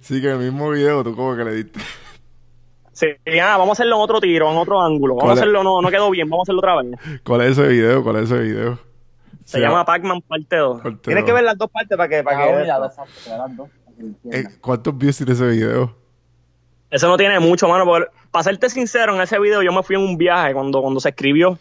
[0.00, 1.80] Sí, que en el mismo video tú como que le diste.
[2.98, 5.14] Sí, ah, vamos a hacerlo en otro tiro, en otro ángulo.
[5.14, 7.20] Vamos a hacerlo, no, no quedó bien, vamos a hacerlo otra vez.
[7.22, 8.02] ¿Cuál es ese video?
[8.02, 8.78] ¿Cuál es ese video?
[9.44, 10.82] Se llama Pac-Man parte 2.
[10.82, 11.00] Corteo.
[11.02, 12.24] Tienes que ver las dos partes para que.
[12.24, 12.72] Para que
[14.32, 15.94] Eh, ¿Cuántos views tiene ese video?
[16.90, 17.84] Eso no tiene mucho, mano.
[17.84, 20.98] porque, para serte sincero, en ese video yo me fui en un viaje cuando, cuando
[20.98, 21.56] se escribió.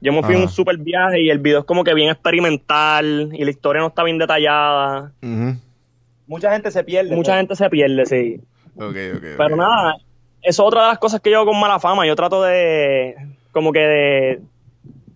[0.00, 3.30] Yo me fui en un super viaje y el video es como que bien experimental
[3.32, 5.12] y la historia no está bien detallada.
[5.22, 5.56] Ujú.
[6.26, 7.14] Mucha gente se pierde.
[7.14, 8.40] Mucha gente se pierde, sí.
[8.76, 9.16] Ok, ok.
[9.16, 9.24] ok.
[9.38, 9.96] Pero nada,
[10.44, 12.06] eso es otra de las cosas que yo hago con mala fama.
[12.06, 13.14] Yo trato de,
[13.52, 14.40] como que de,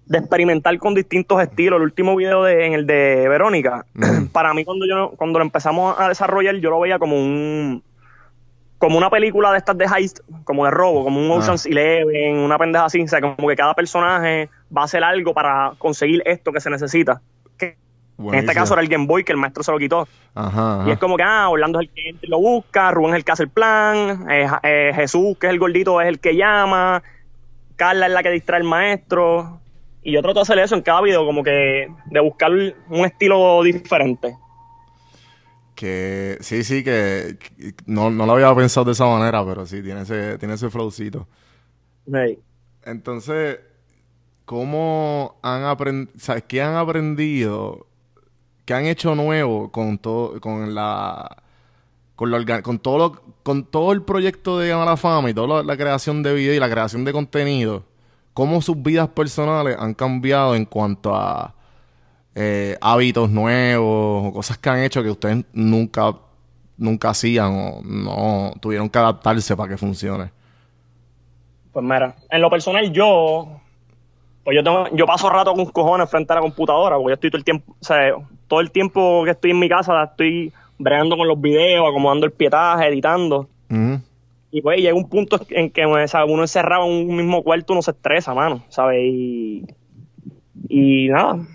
[0.06, 1.76] de experimentar con distintos estilos.
[1.76, 4.26] El último video de, en el de Verónica, Mm.
[4.32, 7.82] para mí cuando yo cuando lo empezamos a desarrollar, yo lo veía como un
[8.78, 11.34] como una película de estas de heist, como de robo, como un Ah.
[11.36, 15.34] Ocean's Eleven, una pendeja así, o sea, como que cada personaje va a hacer algo
[15.34, 17.20] para conseguir esto que se necesita.
[18.18, 20.09] En este caso era el Game Boy que el maestro se lo quitó.
[20.35, 23.24] Ajá, Y es como que, ah, Orlando es el que lo busca, Rubén es el
[23.24, 27.02] que hace el plan, eh, eh, Jesús, que es el gordito, es el que llama,
[27.76, 29.61] Carla es la que distrae al maestro.
[30.02, 33.62] Y yo trato de hacer eso en cada video, como que de buscar un estilo
[33.62, 34.37] diferente.
[35.76, 39.81] Que sí, sí, que, que no, no lo había pensado de esa manera, pero sí,
[39.81, 41.28] tiene ese, tiene ese flowcito.
[42.85, 43.61] Entonces,
[44.44, 47.87] ¿cómo han aprendido, sabes, qué han aprendido,
[48.68, 51.38] qué han hecho nuevo con todo, con la,
[52.14, 55.48] con la orga- con todo lo- con todo el proyecto de Mala Fama y toda
[55.48, 57.85] la, la creación de video y la creación de contenido?
[58.35, 61.54] ¿Cómo sus vidas personales han cambiado en cuanto a
[62.35, 66.14] eh, hábitos nuevos o cosas que han hecho que ustedes nunca,
[66.76, 70.31] nunca hacían o no tuvieron que adaptarse para que funcione?
[71.72, 73.61] Pues mira, en lo personal yo,
[74.48, 77.28] pues yo tengo, yo paso rato con cojones frente a la computadora, porque yo estoy
[77.28, 78.14] todo el tiempo, o sea,
[78.46, 82.32] todo el tiempo que estoy en mi casa estoy bregando con los videos, acomodando el
[82.32, 83.46] pietaje, editando.
[84.50, 87.74] Y pues llega un punto en que o sea, uno encerrado en un mismo cuarto,
[87.74, 89.02] uno se estresa, mano, ¿sabes?
[89.04, 89.66] Y,
[90.70, 91.46] y nada,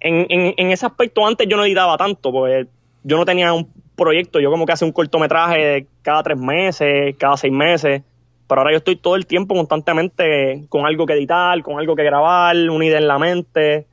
[0.00, 2.66] en, en, en ese aspecto antes yo no editaba tanto, porque
[3.04, 7.36] yo no tenía un proyecto, yo como que hacía un cortometraje cada tres meses, cada
[7.36, 8.00] seis meses,
[8.48, 12.02] pero ahora yo estoy todo el tiempo constantemente con algo que editar, con algo que
[12.02, 13.86] grabar, una idea en la mente.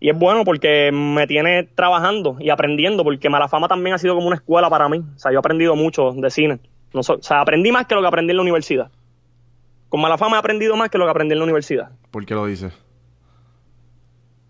[0.00, 4.16] Y es bueno porque me tiene trabajando y aprendiendo, porque Mala Fama también ha sido
[4.16, 4.98] como una escuela para mí.
[4.98, 6.58] O sea, yo he aprendido mucho de cine.
[6.92, 8.90] No o sea, aprendí más que lo que aprendí en la universidad.
[9.88, 11.90] Con Mala Fama he aprendido más que lo que aprendí en la universidad.
[12.10, 12.72] ¿Por qué lo dices?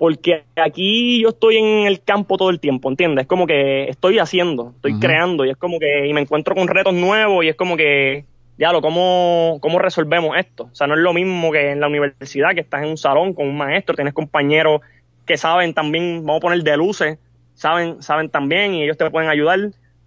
[0.05, 3.23] Porque aquí yo estoy en el campo todo el tiempo, ¿entiendes?
[3.23, 6.69] Es como que estoy haciendo, estoy creando y es como que y me encuentro con
[6.69, 8.27] retos nuevos y es como que
[8.59, 10.65] diablo, ¿cómo, ¿cómo resolvemos esto?
[10.65, 13.33] O sea, no es lo mismo que en la universidad, que estás en un salón
[13.33, 14.83] con un maestro, tienes compañeros
[15.25, 17.19] que saben también, vamos a poner de luces,
[17.55, 19.59] saben, saben también y ellos te pueden ayudar,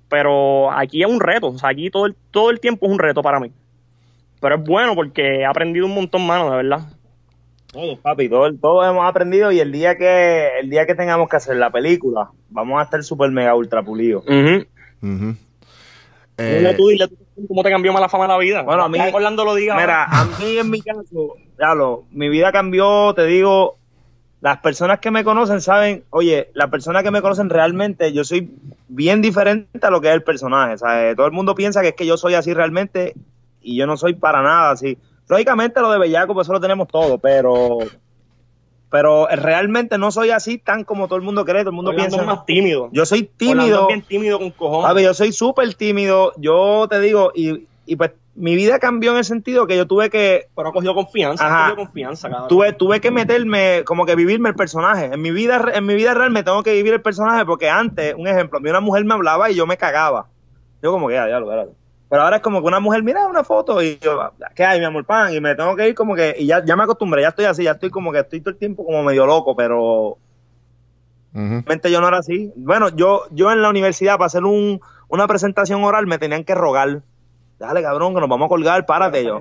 [0.09, 2.99] pero aquí es un reto, o sea, aquí todo el, todo el tiempo es un
[2.99, 3.51] reto para mí.
[4.39, 6.81] Pero es bueno porque he aprendido un montón, mano, de verdad.
[7.71, 11.35] Todos, papi, todos, todos hemos aprendido y el día que el día que tengamos que
[11.35, 14.23] hacer la película, vamos a estar súper mega ultra pulidos.
[14.25, 14.65] Ujú.
[15.01, 15.35] Ujú.
[16.37, 18.61] Dile Eh, tú, dile tú cómo te cambió mala fama la vida.
[18.61, 19.75] Bueno, a mí- Orlando lo diga.
[19.75, 23.77] Mira, a mí en mi caso, diablo, mi vida cambió, te digo,
[24.39, 28.51] las personas que me conocen saben, oye, las personas que me conocen realmente, yo soy
[28.87, 31.15] bien diferente a lo que es el personaje, ¿sabes?
[31.15, 33.13] Todo el mundo piensa que es que yo soy así realmente
[33.61, 34.97] y yo no soy para nada así.
[35.29, 37.79] Lógicamente lo de Bellaco, pues eso lo tenemos todo, pero
[38.89, 42.17] pero realmente no soy así tan como todo el mundo cree, todo el mundo Orlando
[42.17, 42.33] piensa.
[42.33, 42.89] más tímido.
[42.93, 43.81] Yo soy tímido.
[43.81, 44.87] es bien tímido con cojones.
[44.89, 49.17] Papi, yo soy súper tímido, yo te digo, y, y pues mi vida cambió en
[49.17, 51.65] el sentido que yo tuve que, Pero ha cogido confianza, Ajá.
[51.65, 52.47] ha cogido confianza, cabrón.
[52.47, 55.05] tuve, tuve que meterme, como que vivirme el personaje.
[55.05, 58.13] En mi vida, en mi vida real me tengo que vivir el personaje porque antes,
[58.15, 60.27] un ejemplo, a mí una mujer me hablaba y yo me cagaba.
[60.81, 61.76] Yo como que, ya, ya, lo espérate.
[62.09, 64.85] Pero ahora es como que una mujer mira una foto y yo, ¿qué hay, mi
[64.85, 65.33] amor pan?
[65.33, 67.63] Y me tengo que ir como que, y ya, ya me acostumbré, ya estoy así,
[67.63, 70.17] ya estoy como que estoy todo el tiempo como medio loco, pero
[71.33, 72.51] realmente yo no era así.
[72.55, 76.55] Bueno, yo, yo en la universidad para hacer un, una presentación oral me tenían que
[76.55, 77.01] rogar.
[77.59, 79.39] Dale, cabrón, que nos vamos a colgar, párate yo.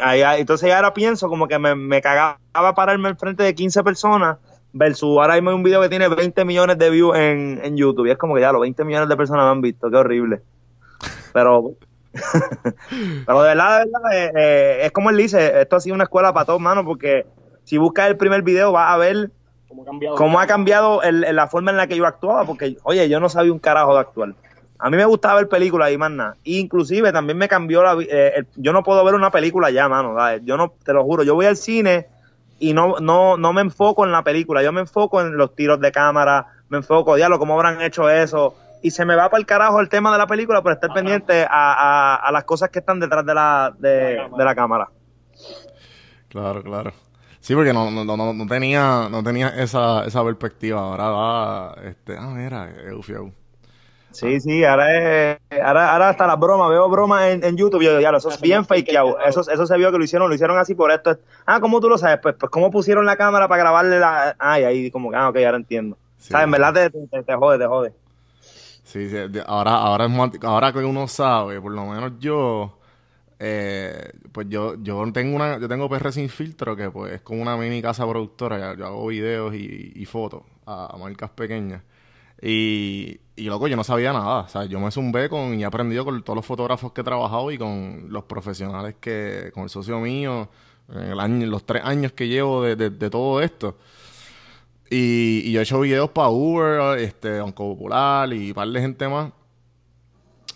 [0.00, 2.38] Ahí- ahí- entonces ya ahora pienso como que me, me cagaba
[2.74, 4.38] pararme al frente de 15 personas
[4.72, 8.06] versus ahora mismo hay un video que tiene 20 millones de views en, en YouTube
[8.06, 10.40] y es como que ya los 20 millones de personas me han visto, qué horrible.
[11.34, 11.72] Pero
[13.26, 16.04] pero de verdad, de verdad eh, eh, es como él dice, esto ha sido una
[16.04, 17.26] escuela para todos, mano, porque
[17.64, 19.30] si buscas el primer video vas a ver
[19.68, 20.16] ¿Cómo ha cambiado?
[20.16, 23.20] cómo ha cambiado el- el- la forma en la que yo actuaba, porque, oye, yo
[23.20, 24.34] no sabía un carajo de actuar.
[24.78, 26.36] A mí me gustaba ver películas y más nada.
[26.44, 27.94] Inclusive también me cambió la...
[28.02, 30.14] eh, el- yo no puedo ver una película ya, mano.
[30.16, 30.42] ¿sabes?
[30.44, 32.08] Yo no, te lo juro, yo voy al cine
[32.58, 35.80] y no, no, no me enfoco en la película, yo me enfoco en los tiros
[35.80, 38.54] de cámara, me enfoco, diablo, cómo habrán hecho eso.
[38.82, 41.44] Y se me va para el carajo el tema de la película por estar pendiente
[41.44, 44.90] a, a- a las cosas que están detrás de la, de, de la cámara.
[46.28, 46.92] Claro, claro.
[47.40, 50.80] Sí, porque no, no, no, no tenía, no tenía esa, esa perspectiva.
[50.80, 53.32] Ahora va, este, ah, mira, Eufio.
[54.10, 57.98] Sí, sí, ahora es, ahora, ahora hasta las bromas, veo bromas en, en YouTube, yo
[57.98, 60.74] ya, eso es bien fakeado, eso, eso se vio que lo hicieron, lo hicieron así
[60.74, 61.18] por esto.
[61.46, 62.18] Ah, ¿cómo tú lo sabes?
[62.22, 64.36] Pues, pues ¿cómo pusieron la cámara para grabarle la...
[64.38, 65.96] Ay, ahí como que, ah, ok, ahora entiendo.
[66.18, 66.28] Sí.
[66.30, 66.44] ¿Sabes?
[66.44, 67.94] En verdad te, te, te jode, te jode.
[68.92, 70.06] Sí, sí, ahora, ahora,
[70.42, 72.78] ahora que uno sabe, por lo menos yo,
[73.38, 77.42] eh, pues yo, yo tengo una, yo tengo PR sin filtro que pues es como
[77.42, 81.82] una mini casa productora, yo, hago videos y, y fotos a, a marcas pequeñas.
[82.42, 85.66] Y, y loco, yo no sabía nada, o sea, yo me zumbé con y he
[85.66, 89.70] aprendido con todos los fotógrafos que he trabajado y con los profesionales que, con el
[89.70, 90.50] socio mío,
[90.90, 93.78] en el año, los tres años que llevo de, de, de todo esto.
[94.94, 98.80] Y, y yo he hecho videos para Uber, este, Banco Popular y un par de
[98.80, 99.32] gente más.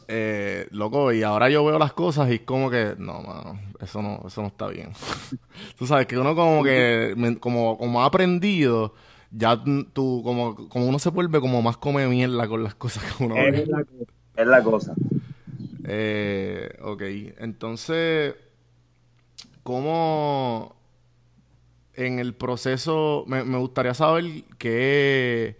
[0.09, 4.03] Eh, loco, y ahora yo veo las cosas y es como que, no, mano, eso
[4.03, 4.91] no, eso no está bien.
[5.79, 8.95] tú sabes que uno como que, me- como, como ha aprendido,
[9.31, 9.61] ya
[9.93, 13.35] tú, como, como uno se vuelve como más come mierda con las cosas que uno
[13.35, 13.63] ve.
[13.63, 13.85] Es la,
[14.37, 14.95] es la cosa.
[15.89, 17.03] Eh, ok,
[17.39, 18.35] entonces,
[19.63, 20.76] ¿cómo
[21.97, 24.25] en el proceso, me, me gustaría saber
[24.59, 25.57] qué,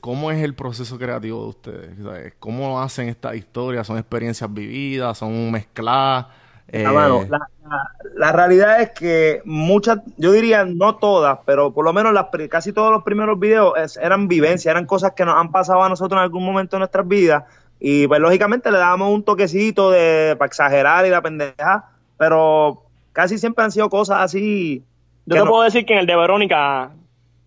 [0.00, 2.02] cómo es el proceso creativo de ustedes?
[2.02, 2.34] ¿Sabes?
[2.38, 3.86] ¿Cómo hacen estas historias?
[3.86, 5.18] ¿Son experiencias vividas?
[5.18, 6.26] ¿Son mezcladas?
[6.68, 11.72] Eh, Ah, mano, la, la- la realidad es que muchas, yo diría no todas, pero
[11.72, 15.24] por lo menos las, casi todos los primeros videos es- eran vivencias, eran cosas que
[15.24, 17.44] nos han pasado a nosotros en algún momento de nuestras vidas
[17.80, 23.38] y pues lógicamente le dábamos un toquecito de para exagerar y la pendeja, pero casi
[23.38, 24.84] siempre han sido cosas así.
[25.26, 26.92] Yo te no- puedo decir que en el de Verónica,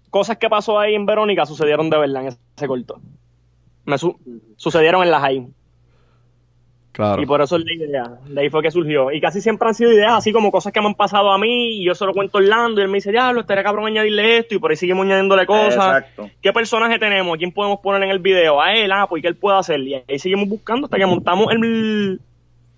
[0.09, 2.99] cosas que pasó ahí en Verónica sucedieron de verdad en ese corto.
[3.85, 4.17] Me su-
[4.55, 5.47] sucedieron en la high.
[6.91, 7.21] Claro.
[7.21, 8.03] Y por eso es la idea.
[8.27, 9.11] De ahí fue que surgió.
[9.11, 11.77] Y casi siempre han sido ideas así como cosas que me han pasado a mí
[11.79, 13.85] y yo se lo cuento a Orlando y él me dice, ya, lo estaría cabrón
[13.85, 15.75] añadirle esto y por ahí seguimos añadiéndole cosas.
[15.75, 16.29] Exacto.
[16.41, 17.35] ¿Qué personaje tenemos?
[17.35, 18.59] ¿A quién podemos poner en el video?
[18.59, 19.79] A él, ah, pues ¿qué él puede hacer?
[19.81, 22.19] Y ahí seguimos buscando hasta que montamos el...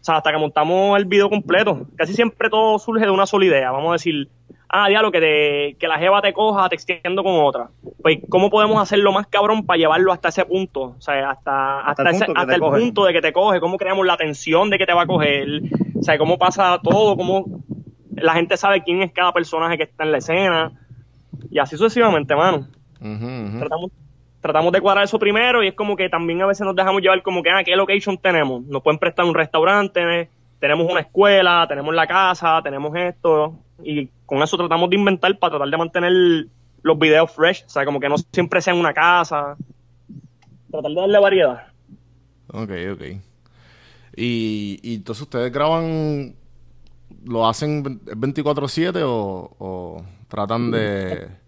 [0.10, 1.88] Sea, hasta que montamos el video completo.
[1.95, 3.72] Casi siempre todo surge de una sola idea.
[3.72, 4.30] Vamos a decir,
[4.69, 7.69] ah, diablo, que, te, que la jeva te coja texteando con otra.
[8.02, 10.82] Pues, ¿cómo podemos hacerlo más cabrón para llevarlo hasta ese punto?
[10.98, 13.34] O sea, hasta, Hasta hasta, el ese- punto hasta te el punto de que te
[13.34, 13.60] coge.
[13.60, 15.48] ¿Cómo creamos la tensión de que te va a coger?
[16.00, 17.45] O sea, cómo pasa todo, cómo
[18.15, 20.72] la gente sabe quién es cada personaje que está en la escena.
[21.52, 22.67] Y así sucesivamente, mano
[23.60, 23.91] tratamos,
[24.41, 27.21] tratamos de cuadrar eso primero y es como que también a veces nos dejamos llevar
[27.21, 28.63] como que, ah, ¿qué location tenemos?
[28.63, 34.41] Nos pueden prestar un restaurante, tenemos una escuela, tenemos la casa, tenemos esto, y con
[34.41, 36.12] eso tratamos de inventar para tratar de mantener
[36.82, 39.58] los videos fresh, o sea, como que no siempre sea en una casa,
[40.71, 41.67] tratar de darle variedad.
[42.52, 43.02] Ok, ok.
[44.15, 46.36] Y, y entonces ustedes graban,
[47.25, 51.38] lo hacen 24/7 o, o tratan de...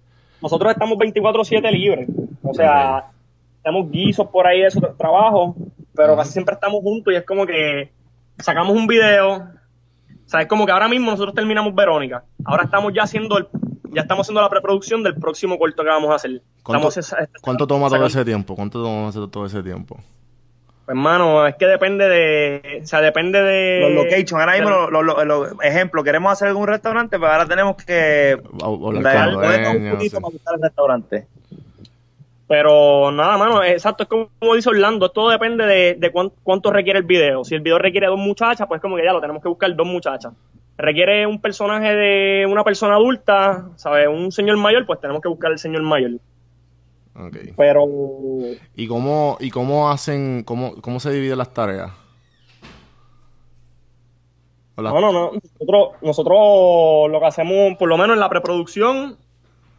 [0.41, 2.09] Nosotros estamos 24/7 libres,
[2.43, 3.11] o sea,
[3.63, 5.55] tenemos guisos por ahí de su tra- trabajo,
[5.95, 7.91] pero casi siempre estamos juntos y es como que
[8.39, 9.43] sacamos un video, o
[10.29, 13.47] sea, es como que ahora mismo nosotros terminamos Verónica, ahora estamos ya haciendo el,
[13.93, 16.41] ya estamos haciendo la preproducción del próximo corto que vamos a hacer.
[16.63, 18.55] ¿Cuánto, Estamos, cuánto toma todo ese tiempo?
[18.55, 19.97] ¿Cuánto toma todo ese tiempo?
[20.85, 23.79] Pues, hermano, es que depende de, o sea, depende de...
[23.81, 27.45] Los locations, ahora mismo, de- los, los- los- ejemplo, queremos hacer algún restaurante, pero ahora
[27.45, 30.21] tenemos que Hablar dar un poquito sí.
[30.21, 31.27] para buscar el restaurante.
[32.47, 36.71] Pero nada, mano, exacto, es como, como dice Orlando, todo depende de, de cuán- cuánto
[36.71, 37.45] requiere el video.
[37.45, 39.87] Si el video requiere dos muchachas, pues como que ya lo tenemos que buscar dos
[39.87, 40.33] muchachas.
[40.77, 44.07] Requiere un personaje de una persona adulta, ¿sabes?
[44.09, 46.11] Un señor mayor, pues tenemos que buscar el señor mayor.
[47.57, 47.83] Pero
[48.75, 51.91] ¿Y cómo, y cómo hacen, cómo, cómo se dividen las tareas?
[54.75, 55.31] O las- no, no, no.
[55.59, 59.17] Nosotros, nosotros lo que hacemos, por lo menos en la preproducción,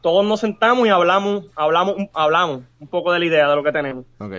[0.00, 3.72] todos nos sentamos y hablamos, hablamos, hablamos un poco de la idea de lo que
[3.72, 4.04] tenemos.
[4.18, 4.32] Ok.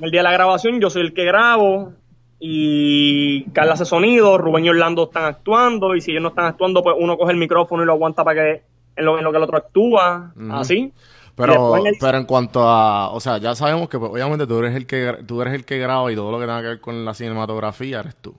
[0.00, 1.92] El día de la grabación yo soy el que grabo
[2.38, 6.82] y Carla hace sonido, Rubén y Orlando están actuando y si ellos no están actuando
[6.82, 8.62] pues uno coge el micrófono y lo aguanta para que
[8.96, 10.92] en lo, en lo que el otro actúa, así.
[11.36, 14.74] Pero, el- pero en cuanto a, o sea, ya sabemos que pues, obviamente tú eres
[14.76, 17.04] el que tú eres el que graba y todo lo que tenga que ver con
[17.04, 18.34] la cinematografía eres tú.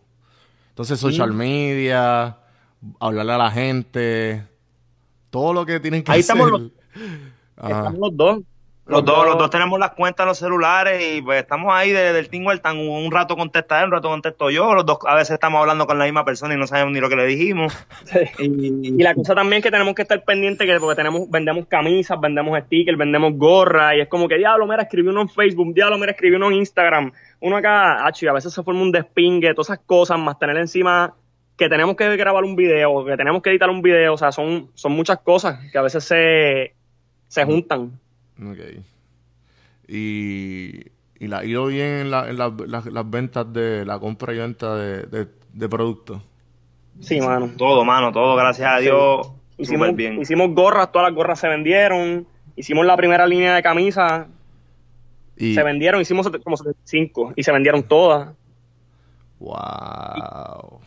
[0.70, 2.38] Entonces, social media,
[3.00, 4.46] hablarle a la gente,
[5.30, 6.36] todo lo que tienen que Ahí hacer.
[6.38, 6.72] estamos los-.
[7.58, 8.40] Estamos los dos.
[8.88, 12.14] Los dos, los dos tenemos las cuentas en los celulares y pues estamos ahí de-
[12.14, 12.78] del tingo al tan.
[12.78, 14.76] Un rato contesta él, un rato contesto yo.
[14.76, 17.10] Los dos a veces estamos hablando con la misma persona y no sabemos ni lo
[17.10, 17.74] que le dijimos.
[18.38, 22.20] Y la cosa también es que tenemos que estar pendientes que porque tenemos, vendemos camisas,
[22.22, 25.98] vendemos stickers, vendemos gorras, y es como que diablo, mira, escribí uno en Facebook, diablo,
[25.98, 29.54] mira, escribí uno en Instagram, uno acá, acho, y a veces se forma un despingue,
[29.56, 31.16] todas esas cosas, más tener encima
[31.58, 34.70] que tenemos que grabar un video, que tenemos que editar un video, o sea, son,
[34.76, 36.76] son muchas cosas que a veces se,
[37.28, 38.00] se juntan.
[38.42, 38.84] Ok.
[39.88, 40.80] Y,
[41.20, 44.34] y la ha ido bien en, la- en la- las- las ventas de la compra
[44.34, 46.22] y venta de, de, de productos.
[47.00, 47.52] Sí, mano.
[47.58, 49.32] Todo, mano, todo, gracias a Dios.
[49.58, 50.22] Hicimos, Súper bien.
[50.22, 54.28] hicimos gorras, todas las gorras se vendieron, hicimos la primera línea de camisas,
[55.38, 58.34] Y, se vendieron, hicimos como 75 y se vendieron todas.
[59.40, 60.80] wow.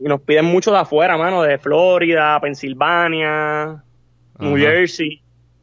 [0.00, 3.82] Y nos piden mucho de afuera, mano, de Florida, Pensilvania,
[4.38, 4.56] New.
[4.56, 5.20] Jersey.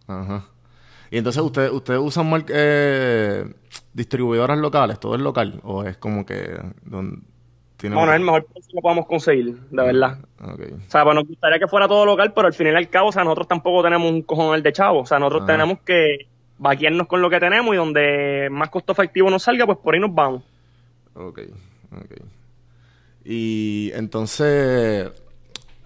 [0.07, 0.45] Ajá.
[1.15, 3.45] Y entonces ustedes ustedes usan eh,
[3.93, 7.23] distribuidoras locales, todo es local o es como que don-
[7.77, 10.17] tiene Bueno, es el mejor precio que podamos conseguir, de verdad.
[10.41, 10.59] Ok.
[10.87, 13.09] O sea, pues nos gustaría que fuera todo local, pero al final y al cabo,
[13.09, 14.99] o sea, nosotros tampoco tenemos un cojonal de chavo.
[15.03, 15.53] O sea, nosotros Ah.
[15.53, 19.77] tenemos que vaquearnos con lo que tenemos y donde más costo efectivo nos salga, pues
[19.77, 20.43] por ahí nos vamos.
[21.13, 21.39] Ok,
[21.95, 22.11] ok.
[23.23, 25.11] Y entonces,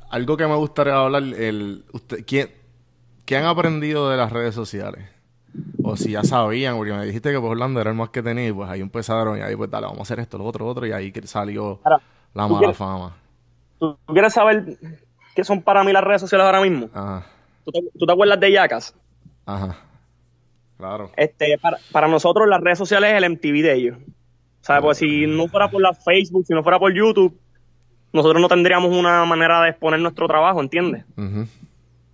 [0.10, 2.50] algo que me gustaría hablar, el, usted, ¿quién,
[3.26, 5.06] ¿qué han aprendido de las redes sociales?
[5.84, 8.48] O si ya sabían, porque me dijiste que por Orlando era el más que tenía,
[8.48, 10.72] y pues ahí empezaron y ahí pues dale, vamos a hacer esto, lo otro, lo
[10.72, 12.02] otro, y ahí salió Ahora,
[12.34, 13.16] la ¿tú mala quieres- fama.
[13.80, 14.78] ¿Tú, tú quieres saber
[15.36, 16.90] qué son para mí las redes sociales ahora mismo?
[16.94, 17.26] Ajá,
[17.66, 18.94] ¿Tú te, tú te acuerdas de Yacas?
[19.46, 19.78] ajá.
[20.78, 21.12] Claro.
[21.18, 23.98] Este, para, para nosotros las redes sociales es el MTV de ellos.
[23.98, 27.38] O sea, pues si no fuera por la Facebook, si no fuera por YouTube,
[28.14, 31.04] nosotros no tendríamos una manera de exponer nuestro trabajo, ¿entiendes?
[31.18, 31.48] Ujú.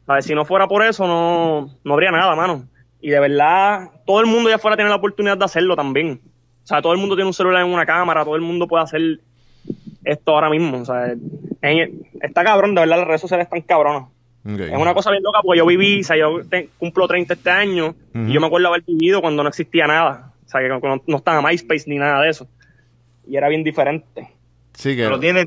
[0.08, 0.26] ¿Sabes?
[0.26, 2.66] Si no fuera por eso, no, no habría nada, mano.
[3.06, 6.20] Y de verdad, todo el mundo ya afuera tiene la oportunidad de hacerlo también.
[6.64, 8.84] O sea, todo el mundo tiene un celular en una cámara, todo el mundo puede
[8.84, 9.20] hacer
[10.04, 10.80] esto ahora mismo.
[10.80, 11.14] O sea,
[11.62, 14.06] en- está cabrón, de verdad, las redes sociales están cabronas.
[14.44, 17.52] Es una cosa bien loca porque yo viví, o sea, yo te- cumplo 30 este
[17.52, 20.32] año y yo me acuerdo haber vivido cuando no existía nada.
[20.44, 22.48] O sea, que no, no estaba MySpace ni nada de eso.
[23.28, 24.30] Y era bien diferente.
[24.74, 25.04] Sí, que...
[25.04, 25.46] Pero tiene,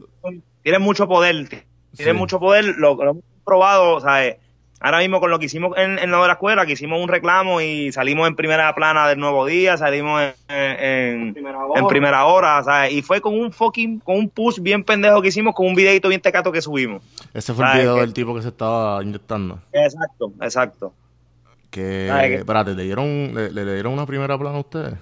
[0.62, 1.48] tiene mucho poder.
[1.48, 2.16] Tiene Sí.
[2.16, 2.66] mucho poder.
[2.76, 4.36] Lo, lo hemos probado, ¿sabes?
[4.80, 7.08] Ahora mismo con lo que hicimos en, en la de la escuela, que hicimos un
[7.08, 11.88] reclamo y salimos en primera plana del nuevo día, salimos en, en, Primera en hora.
[11.88, 12.92] primera hora, ¿sabes?
[12.92, 16.08] Y fue con un fucking, con un push bien pendejo que hicimos, con un videito
[16.08, 17.02] bien tecato que subimos.
[17.34, 19.58] Ese fue el ¿Sabes video del tipo que se estaba inyectando.
[19.72, 20.92] Exacto, exacto.
[21.70, 22.34] Que...
[22.36, 24.94] Espérate, ¿le dieron, le, le dieron una primera plana a ustedes?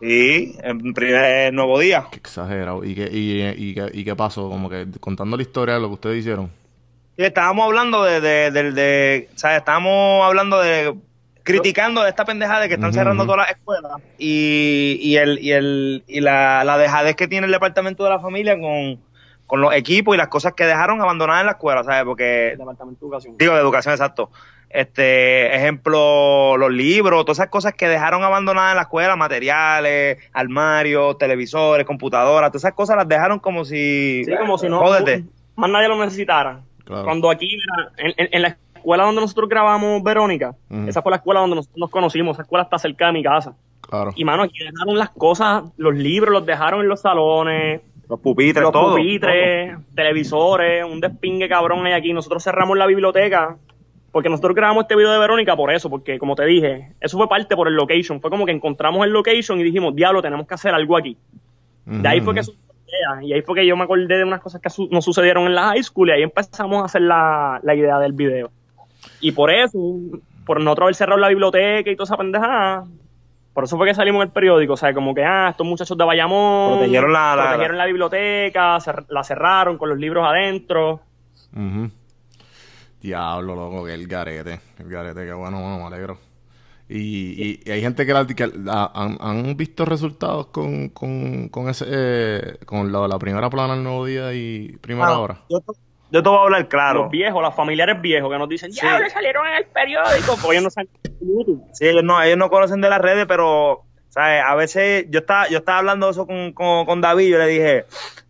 [0.00, 2.06] Sí, en primer nuevo día.
[2.10, 2.84] Qué exagerado.
[2.84, 4.50] ¿Y qué, y, y, qué- y qué pasó?
[4.50, 6.50] Como que contando la historia de lo que ustedes hicieron.
[7.16, 9.58] Sí, estábamos hablando de, de, de, de- ¿sabes?
[9.58, 10.94] Estábamos hablando de,
[11.44, 15.52] criticando de esta pendeja de que están cerrando todas las escuelas y, y, el, y,
[15.52, 19.00] el, y la, la dejadez que tiene el departamento de la familia con,
[19.46, 22.04] con los equipos y las cosas que dejaron abandonadas en la escuela, ¿sabes?
[22.04, 23.34] Porque El Departamento de Educación.
[23.38, 24.30] digo de educación exacto
[24.68, 31.16] este ejemplo los libros todas esas cosas que dejaron abandonadas en la escuela materiales armarios
[31.18, 35.24] televisores computadoras todas esas cosas las dejaron como si Sí, como si no jódete.
[35.54, 36.60] más nadie lo necesitara.
[36.86, 37.04] Claro.
[37.04, 40.54] Cuando aquí, mira, en, en- en la escuela donde nosotros grabamos Verónica,
[40.88, 43.54] esa fue la escuela donde nosotros nos conocimos, esa escuela está cerca de mi casa.
[43.80, 44.12] Claro.
[44.16, 48.62] Y mano, aquí dejaron las cosas, los libros los dejaron en los salones, los pupitres
[48.62, 52.12] los todo pupitres, televisores, un despingue cabrón hay aquí.
[52.12, 53.56] Nosotros cerramos la biblioteca
[54.12, 57.28] porque nosotros grabamos este video de Verónica por eso, porque como te dije, eso fue
[57.28, 58.20] parte por el location.
[58.20, 61.16] Fue como que encontramos el location y dijimos, diablo, tenemos que hacer algo aquí.
[61.84, 62.42] De ahí fue que
[62.86, 65.44] idea, y ahí fue que yo me acordé de unas cosas que su- nos sucedieron
[65.46, 68.50] en la high school y ahí empezamos a hacer la, la idea del video.
[69.20, 69.78] Y por eso,
[70.44, 72.84] por nosotros haber cerrado la biblioteca y toda esa pendejada,
[73.52, 75.96] por eso fue que salimos en el periódico, o sea, como que, ah, estos muchachos
[75.96, 81.00] de Bayamón Protegieron la- la- protegieron la biblioteca, cer- la cerraron con los libros adentro.
[83.00, 84.60] Diablo, loco, que el garete.
[84.78, 86.18] El garete, que bueno, bueno, me alegro.
[86.88, 91.48] Y, y- y hay gente que, la- que la- han, han visto resultados con, con,
[91.48, 95.40] con ese eh, con la, la primera plana el nuevo día y primera Mano, hora.
[95.50, 95.72] yo, te-
[96.12, 99.00] yo te voy a hablar claro Los viejos, los familiares viejos que nos dicen, ya
[99.00, 100.88] le salieron en el periódico, porque ellos no saben
[101.20, 101.60] YouTube.
[101.72, 104.42] Sí, ellos no, ellos no conocen de las redes, pero ¿sabes?
[104.46, 107.48] a veces yo estaba, yo estaba hablando de eso con, con, con David, yo le
[107.48, 107.84] dije,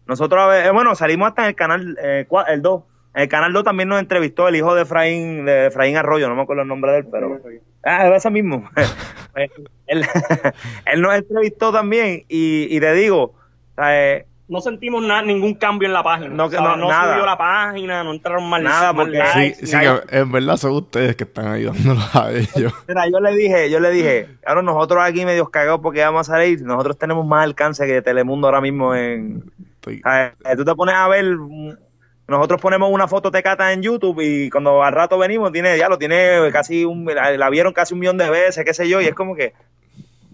[0.06, 2.82] nosotros a veces, bueno, salimos hasta en el canal, eh, el 2.
[3.14, 6.34] En el canal 2 también nos entrevistó el hijo de Efraín, de Efraín Arroyo, no
[6.36, 7.38] me acuerdo el nombre de él, pero...
[7.86, 8.68] Ah, es ese mismo.
[9.34, 9.50] él,
[10.86, 13.34] él nos entrevistó también y, y te digo,
[13.76, 14.24] ¿sabes?
[14.48, 16.28] No sentimos na- ningún cambio en la página.
[16.28, 17.14] No, no, nada.
[17.14, 20.02] subió la página, no entraron más Nada, más porque- Sí, likes, sí, nada.
[20.02, 22.72] que en verdad son ustedes que están ayudándolos a ellos.
[22.88, 26.32] Mira, yo le dije, yo le dije, ahora nosotros aquí medios cagados porque vamos a
[26.34, 29.42] salir, nosotros tenemos más alcance que Telemundo ahora mismo en...
[29.80, 30.00] Estoy-.
[30.56, 31.24] Tú te pones a ver,
[32.28, 35.96] nosotros ponemos una foto tecata en YouTube y cuando al rato venimos, tiene, ya lo
[35.98, 39.04] tiene casi un, la, la vieron casi un millón de veces, qué sé yo, y
[39.06, 39.52] es como que,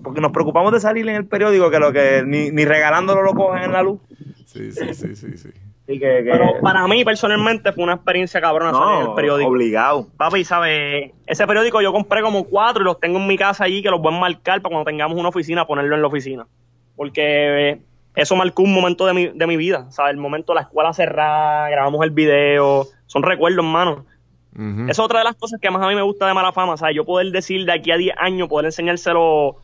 [0.03, 3.35] porque nos preocupamos de salir en el periódico que lo que ni, ni regalándolo lo
[3.35, 4.01] cogen en la luz.
[4.47, 5.49] Sí, sí, sí, sí, sí.
[5.87, 9.51] Que, que- Pero para mí, personalmente, fue una experiencia cabrona salir en el periódico.
[9.51, 10.09] obligado.
[10.17, 11.11] Papi, ¿sabes?
[11.27, 14.01] Ese periódico yo compré como cuatro y los tengo en mi casa allí que los
[14.01, 16.47] voy a marcar para cuando tengamos una oficina, ponerlo en la oficina.
[16.97, 17.79] Porque eh,
[18.15, 20.13] eso marcó un momento de mi, de mi vida, ¿sabes?
[20.13, 24.07] El momento de la escuela cerrada, grabamos el video, son recuerdos, hermano.
[24.55, 26.77] Esa es otra de las cosas que más a mí me gusta de Mala Fama,
[26.77, 26.95] ¿sabes?
[26.95, 29.57] Yo poder decir de aquí a 10 años, poder enseñárselo,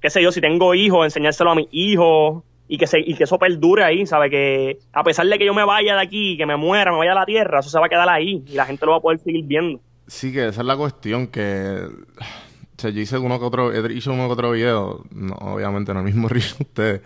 [0.00, 3.24] qué sé yo, si tengo hijos, enseñárselo a mis hijos y que, se, y que
[3.24, 4.30] eso perdure ahí, ¿sabes?
[4.30, 7.10] Que a pesar de que yo me vaya de aquí, que me muera, me vaya
[7.10, 9.00] a la tierra, eso se va a quedar ahí y la gente lo va a
[9.00, 9.80] poder seguir viendo.
[10.06, 11.86] Sí, que esa es la cuestión, que...
[12.70, 15.92] O sea, yo hice uno que otro, he hecho uno que otro video, no, obviamente
[15.92, 17.02] no el mismo ritmo ustedes,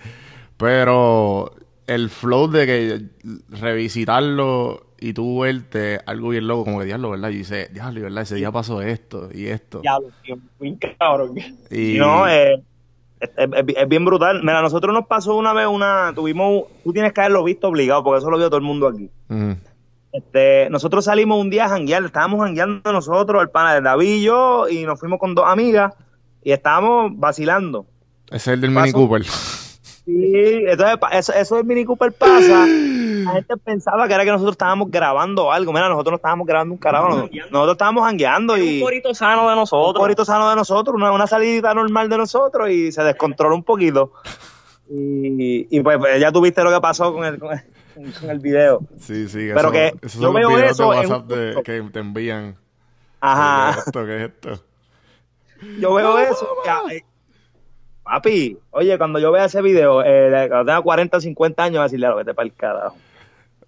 [0.57, 1.53] pero
[1.87, 3.03] el flow de que
[3.51, 7.29] revisitarlo y tú verte algo bien loco, como que diablo, ¿verdad?
[7.31, 8.23] Y dice, diablo, ¿verdad?
[8.23, 9.81] Ese día pasó esto y esto.
[9.81, 11.35] Diablo, tío, muy cabrón.
[11.71, 12.63] Y No, eh,
[13.21, 14.41] es, es- es bien brutal.
[14.41, 18.03] Mira, a nosotros nos pasó una vez una, tuvimos, tú tienes que haberlo visto obligado,
[18.03, 19.11] porque eso lo vio todo el mundo aquí.
[20.13, 24.23] Este, nosotros salimos un día a janguear, estábamos jangueando nosotros, el pana de David y
[24.23, 25.93] yo, y nos fuimos con dos amigas,
[26.43, 27.85] y estábamos vacilando.
[28.29, 28.71] Ese es el del.
[28.71, 29.23] Mini Cooper.
[30.07, 30.33] Sí,
[30.67, 32.67] entonces pa- eso, eso del Mini Cooper pasa.
[33.25, 35.73] La gente pensaba que era que nosotros estábamos grabando algo.
[35.73, 37.09] Mira, nosotros no estábamos grabando un carajo.
[37.09, 39.99] Nosotros, nosotros estábamos jangueando y Un corito sano de un nosotros.
[40.03, 44.13] corito sano de nosotros, una, una salidita normal de nosotros y se descontroló un poquito.
[44.91, 48.39] Y, y pues, pues, ya tuviste lo que pasó con el, con el, con el
[48.41, 48.81] video.
[48.99, 49.49] Sí, sí.
[49.55, 51.83] Pero eso- que esos yo son veo videos eso de en WhatsApp un- de- que
[51.91, 52.57] te envían.
[53.23, 53.73] Ajá.
[53.73, 54.05] ¿Qué es esto?
[54.05, 54.65] ¿Qué es esto?
[55.81, 56.47] Yo veo eso.
[56.91, 57.03] eh,
[58.05, 61.81] papi, oye, cuando yo vea ese video, eh, cuando tenga 40 o 50 años, voy
[61.81, 62.97] a decirle, "Lo, vete para el carajo.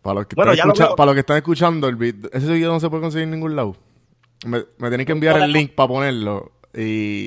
[0.03, 2.71] Para los que, Bueno, están, lo para los que están escuchando, el vid- ese video
[2.73, 3.75] no se puede conseguir en ningún lado.
[4.47, 6.53] Me, me tienen que enviar el link para ponerlo.
[6.75, 7.27] Y,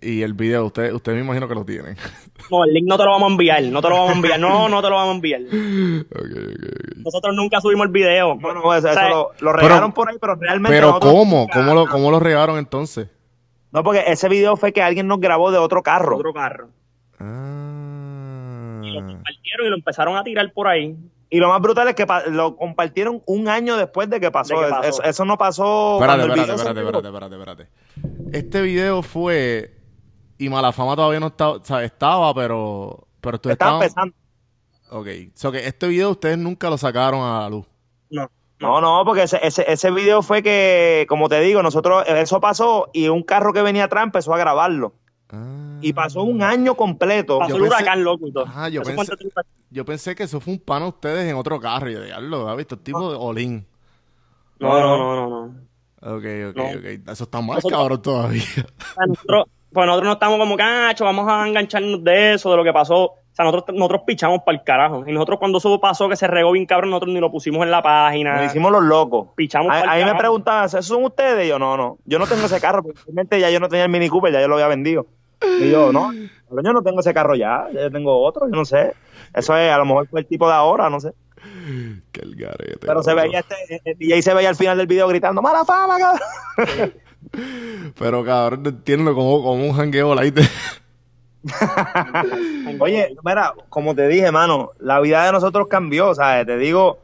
[0.00, 1.96] y el video, usted, usted me imagino que lo tienen.
[2.50, 4.40] No, el link no te lo vamos a enviar, no te lo vamos a enviar,
[4.40, 5.40] no, no te lo vamos a enviar.
[6.96, 8.34] Nosotros nunca subimos el video.
[8.40, 10.76] No, no, eso, O sea, eso lo, lo Pero- regaron por ahí, pero realmente.
[10.76, 11.40] Pero ¿cómo?
[11.42, 13.08] nunca- ¿Cómo lo, ¿Cómo lo regaron entonces?
[13.72, 16.16] No, porque ese video fue que alguien nos grabó de otro carro.
[16.16, 16.70] Otro carro.
[17.18, 18.80] Ah.
[18.82, 20.96] Y lo compartieron y lo empezaron a tirar por ahí.
[21.32, 24.58] Y lo más brutal es que lo compartieron un año después de que pasó.
[24.58, 24.88] De que pasó.
[24.88, 25.94] Eso, eso no pasó.
[26.00, 27.68] Espérate, espérate, espérate, espérate, espérate, espérate.
[28.36, 29.76] Este video fue...
[30.38, 31.52] Y Malafama todavía no estaba...
[31.52, 33.06] O sea, estaba, pero...
[33.20, 34.08] Pero ustedes Estaba estaban...
[34.08, 34.98] empezando.
[34.98, 35.32] Ok.
[35.34, 37.66] So que este video ustedes nunca lo sacaron a la luz.
[38.08, 38.28] No.
[38.60, 42.90] No, no, porque ese, ese, ese video fue que, como te digo, nosotros, eso pasó
[42.92, 44.94] y un carro que venía atrás empezó a grabarlo.
[45.32, 45.78] Ah.
[45.80, 47.38] y pasó un año completo.
[47.38, 48.44] Pasó Yo el pensé- huracán, loco, y todo.
[48.52, 49.12] Ah, yo pensé-
[49.70, 49.84] Yo
[50.16, 51.88] que eso fue un pan a ustedes en otro carro.
[51.88, 52.76] Y diablo, ¿has visto?
[52.78, 53.64] Tipo de Olin.
[54.58, 56.16] No, no, no, no, no.
[56.16, 56.64] Ok, ok, No.
[56.64, 57.08] ok.
[57.12, 58.42] Eso está mal, Nosotros- cabrón, todavía.
[59.06, 62.72] Nosotros, pues nosotros no estamos como cacho, vamos a engancharnos de eso, de lo que
[62.72, 63.12] pasó.
[63.32, 65.04] O sea, nosotros, nosotros pichamos para el carajo.
[65.06, 67.70] Y nosotros cuando eso pasó, que se regó bien cabrón, nosotros ni lo pusimos en
[67.70, 68.36] la página.
[68.36, 69.28] Nos hicimos los locos.
[69.36, 71.46] Pichamos A, a mí me preguntaban, ¿esos son ustedes?
[71.46, 71.98] Y yo, no, no.
[72.04, 74.40] Yo no tengo ese carro, porque realmente ya yo no tenía el Mini Cooper, ya
[74.40, 75.06] yo lo había vendido.
[75.60, 76.10] Y yo, no,
[76.50, 78.92] pero yo no tengo ese carro ya, ya yo tengo otro, yo no sé.
[79.32, 81.12] Eso es, a lo mejor fue el tipo de ahora, no sé.
[82.12, 82.86] Que el garete.
[82.86, 85.96] Pero se veía este, el DJ se veía al final del video gritando, ¡mala fama,
[85.98, 86.92] cabrón!
[87.98, 90.38] Pero cabrón, no entiendo como, como un jangueo light.
[92.80, 96.46] Oye, mira, como te dije, mano, la vida de nosotros cambió, ¿sabes?
[96.46, 96.98] Te digo,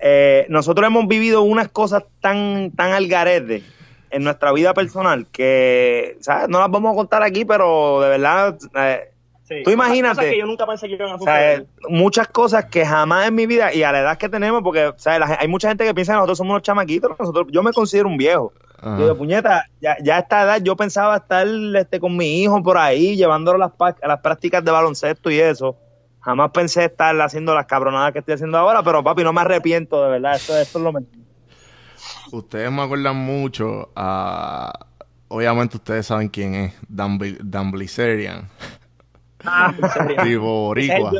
[0.00, 3.62] eh, nosotros hemos vivido unas cosas tan, tan al garete
[4.10, 6.48] en nuestra vida personal que, ¿sabes?
[6.48, 9.10] No las vamos a contar aquí, pero de verdad, eh,
[9.50, 9.62] Sí.
[9.64, 10.14] Tú imagínate.
[10.14, 11.66] Cosas que yo nunca pensé que iban a suceder.
[11.88, 15.28] muchas cosas que jamás en mi vida, y a la edad que tenemos, porque, ¿sabes?
[15.40, 18.16] Hay mucha gente que piensa que nosotros somos unos chamaquitos, nosotros, yo me considero un
[18.16, 18.52] viejo.
[18.78, 18.96] Ajá.
[18.96, 21.46] Yo digo, puñeta, ya, ya a esta edad yo pensaba estar
[21.76, 25.30] este, con mi hijo por ahí, llevándolo a las, pa- a las prácticas de baloncesto
[25.30, 25.76] y eso.
[26.20, 30.02] Jamás pensé estar haciendo las cabronadas que estoy haciendo ahora, pero papi, no me arrepiento,
[30.04, 30.36] de verdad.
[30.36, 31.08] Esto, esto es lo mejor.
[32.30, 34.72] Ustedes me acuerdan mucho a...
[35.28, 36.74] Obviamente ustedes saben quién es.
[36.88, 38.48] Dan, Dan Blizzarian.
[39.76, 41.12] tipo es el boricua.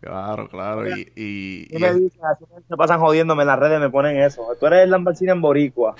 [0.00, 0.88] Claro, claro.
[0.88, 2.20] Y, y, ¿Qué y me dicen?
[2.24, 4.46] Así se pasan jodiéndome en las redes, me ponen eso.
[4.58, 5.94] Tú eres el Lambarcina en Boricua.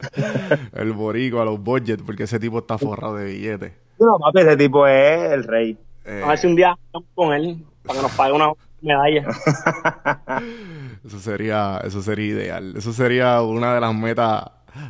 [0.74, 3.72] el boricua, los budget, porque ese tipo está forrado de billetes.
[3.98, 5.78] No, papi, ese tipo es el rey.
[6.04, 9.26] Eh, A ver si un día estamos con él para que nos pague una medalla.
[11.04, 12.76] eso sería, eso sería ideal.
[12.76, 14.44] Eso sería una de las metas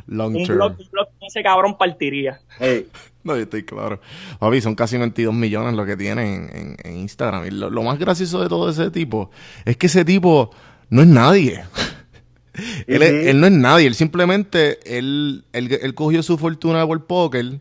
[0.07, 0.57] long un term.
[0.57, 2.39] blog, un blog que ese cabrón partiría.
[2.59, 2.87] Hey,
[3.23, 3.99] No, yo estoy claro.
[4.39, 7.45] Papi, son casi 22 millones lo que tiene en, en- en Instagram.
[7.47, 9.29] Y lo, lo más gracioso de todo ese tipo
[9.65, 10.51] es que ese tipo
[10.89, 11.63] no es nadie.
[12.87, 13.87] él, no es nadie.
[13.87, 17.59] Él simplemente, él, él, él cogió su fortuna por póker,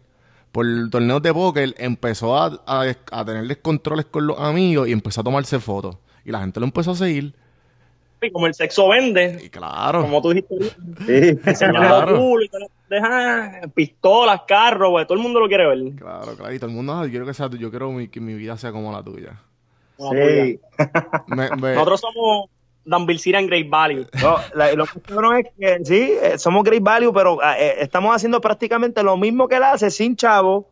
[0.52, 5.20] por torneos de póker, empezó a, a, a tener descontroles con los amigos y empezó
[5.20, 5.96] a tomarse fotos.
[6.24, 7.34] Y la gente lo empezó a seguir.
[8.20, 10.02] Y como el sexo vende, Y claro.
[10.02, 10.56] como tú dijiste,
[11.06, 11.38] sí.
[11.46, 12.16] enseñando Claro.
[12.18, 12.50] culo y
[12.90, 15.94] deja pistolas, carros, güey, todo el mundo lo quiere ver.
[15.96, 16.52] Claro, claro.
[16.54, 18.56] Y todo el mundo, "Ah, yo quiero que sea yo quiero mi- que mi vida
[18.56, 19.40] sea como la tuya.
[19.96, 20.44] Como la tuya.
[20.44, 20.60] Sí.
[21.28, 22.50] Me- me- Nosotros somos
[22.84, 24.06] Dan Bilzira en Great Value.
[24.22, 28.40] No, la- lo que es que sí, eh, somos Great Value, pero eh, estamos haciendo
[28.40, 30.70] prácticamente lo mismo que él hace sin chavo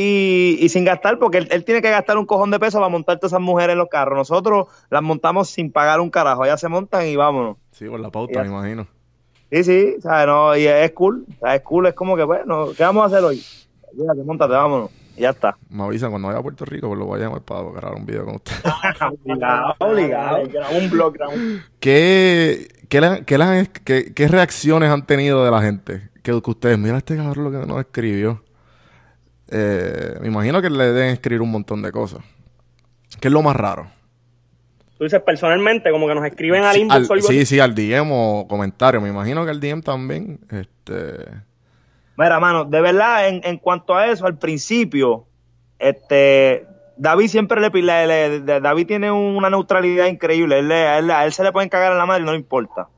[0.00, 2.88] y, y sin gastar, porque él, él tiene que gastar un cojón de peso para
[2.88, 4.16] montar todas esas mujeres en los carros.
[4.16, 7.56] Nosotros las montamos sin pagar un carajo, ellas se montan y vámonos.
[7.72, 8.86] sí, por la pauta, me imagino.
[9.50, 10.26] Sí, sí, ¿sabes?
[10.28, 13.42] No, y es cool, es cool, es como que, bueno, ¿qué vamos a hacer hoy?
[13.96, 15.56] Llévate, montate, vámonos, y ya está.
[15.70, 18.06] Me avisan cuando vaya a Puerto Rico, pues lo voy a llamar para grabar un
[18.06, 18.52] video con usted.
[19.24, 20.42] Obligado, obligado.
[20.78, 26.10] Un blog, un- ¿Qué, qué, le- qué qué- qué reacciones han tenido de la gente?
[26.22, 28.42] Que, que ustedes, mira este cabrón lo que nos escribió.
[29.50, 32.20] Eh, me imagino que le deben escribir un montón de cosas.
[33.20, 33.86] ¿Qué es lo más raro?
[34.98, 37.46] Tú dices personalmente, como que nos escriben al Sí, inbox al- o algo sí, así.
[37.46, 39.00] sí, al DM o comentario.
[39.00, 40.40] Me imagino que al DM también.
[40.50, 41.24] Este,
[42.16, 45.24] Mira, mano, de verdad, en, en cuanto a eso, al principio,
[45.78, 50.58] este, David siempre le, le- le- David tiene una neutralidad increíble.
[50.58, 52.32] Él, le- a, él, a él se le pueden cagar en la madre y no
[52.32, 52.88] le importa.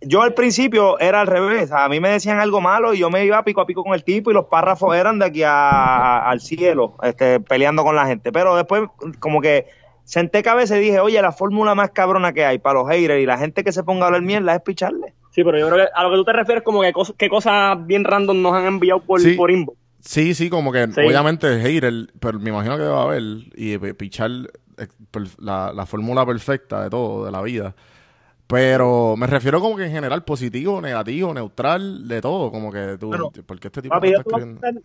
[0.00, 1.72] Yo al principio era al revés.
[1.72, 4.04] A mí me decían algo malo y yo me iba pico a pico con el
[4.04, 8.06] tipo y los párrafos eran de aquí a- a- al cielo, este, peleando con la
[8.06, 8.30] gente.
[8.30, 8.82] Pero después,
[9.18, 9.66] como que
[10.04, 13.26] senté cabeza y dije, oye, la fórmula más cabrona que hay para los haters y
[13.26, 15.14] la gente que se ponga a hablar mierda es picharle.
[15.30, 17.28] Sí, pero yo creo que a lo que tú te refieres como que cos- qué
[17.28, 19.34] cosas bien random nos han enviado por, Sí.
[19.34, 19.76] por inbox.
[20.00, 21.00] sí, sí, como que Sí.
[21.00, 23.22] obviamente es hater, pero me imagino que va a haber
[23.56, 24.30] y eh, pichar
[24.78, 24.86] eh,
[25.40, 27.74] la fórmula perfecta de todo, de la vida.
[28.48, 33.08] Pero me refiero como que en general positivo, negativo, neutral, de todo, como que tú,
[33.08, 34.80] Bueno, porque este tipo Papi, está escribiendo?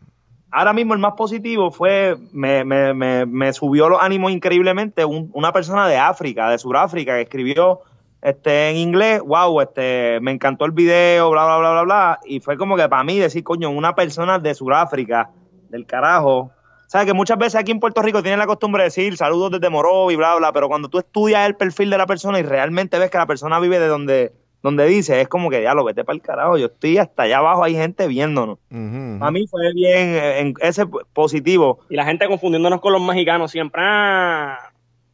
[0.51, 5.31] Ahora mismo el más positivo fue, me, me, me, me subió los ánimos increíblemente un-
[5.33, 7.79] una persona de África, de Sudáfrica, que escribió
[8.21, 12.19] este, en inglés, wow, este, me encantó el video, bla, bla, bla, bla, bla.
[12.25, 15.31] Y fue como que para mí decir, coño, una persona de Sudáfrica,
[15.69, 16.51] del carajo.
[16.93, 17.07] ¿Sabes?
[17.07, 20.15] Que muchas veces aquí en Puerto Rico tienen la costumbre de decir saludos desde Morovi,
[20.15, 23.17] bla, bla, pero cuando tú estudias el perfil de la persona y realmente ves que
[23.17, 24.31] la persona vive de donde,
[24.61, 27.39] donde dice, es como que ya lo vete para el carajo, yo estoy hasta allá
[27.39, 28.59] abajo, hay gente viéndonos.
[28.69, 29.25] Ujú, ujú.
[29.25, 31.79] A mí fue bien, eh, en ese positivo.
[31.89, 33.81] Y la gente confundiéndonos con los mexicanos siempre.
[33.83, 34.59] Ah,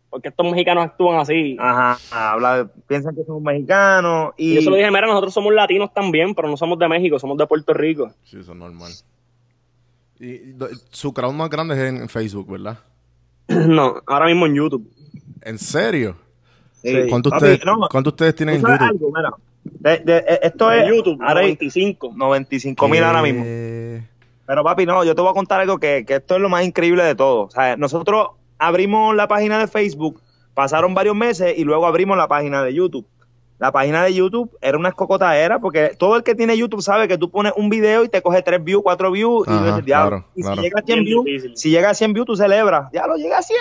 [0.09, 1.55] porque estos mexicanos actúan así.
[1.61, 5.53] Ajá, habla, piensan que somos mexicanos Y y, yo se lo dije, mira, nosotros somos
[5.53, 8.11] latinos también, pero no somos de México, somos de Puerto Rico.
[8.25, 8.91] Sí, eso es normal.
[10.19, 10.55] Y
[10.91, 12.77] su crowd más grande es en Facebook, ¿verdad?
[13.47, 14.87] No, ahora mismo en YouTube.
[15.41, 16.15] ¿En serio?
[16.81, 17.07] Sí.
[17.09, 19.15] ¿Cuánto ustedes, no, cuánto ustedes tienen en ¿tú sabes YouTube?
[19.17, 19.39] algo?
[19.81, 22.13] Mira, de- de- eh, esto es YouTube, ahora hay 95.
[22.15, 23.43] 95 mil ahora mismo.
[24.45, 26.63] Pero papi, no, yo te voy a contar algo que, que esto es lo más
[26.65, 27.41] increíble de todo.
[27.43, 30.21] O sea, nosotros abrimos la página de Facebook,
[30.53, 33.05] pasaron varios meses y luego abrimos la página de YouTube.
[33.59, 37.17] La página de YouTube era una escocotadera porque todo el que tiene YouTube sabe que
[37.17, 40.25] tú pones un video y te coge 3 views, 4 views y, dices, y claro.
[40.33, 42.89] si llega a 100 Bien views, si llega a 100 views tú celebras.
[42.93, 43.59] Ya lo llega a 100.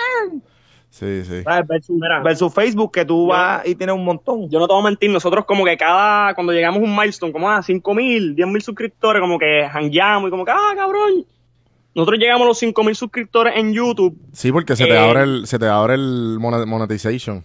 [0.89, 1.43] Sí, sí.
[1.43, 1.67] ¿Sabes?
[1.67, 2.21] Versus, Mira.
[2.23, 4.49] versus Facebook que tú Yo- vas y tienes un montón.
[4.49, 7.31] Yo no te voy a mentir, nosotros como que cada, cuando llegamos a un milestone,
[7.33, 11.25] como a 5 mil, 10 mil suscriptores, como que hangueamos y como que, ah, cabrón.
[11.93, 14.17] Nosotros llegamos a los 5 mil suscriptores en YouTube.
[14.31, 17.43] Sí, porque se te Eh, abre el, se te abre el monet- monetization.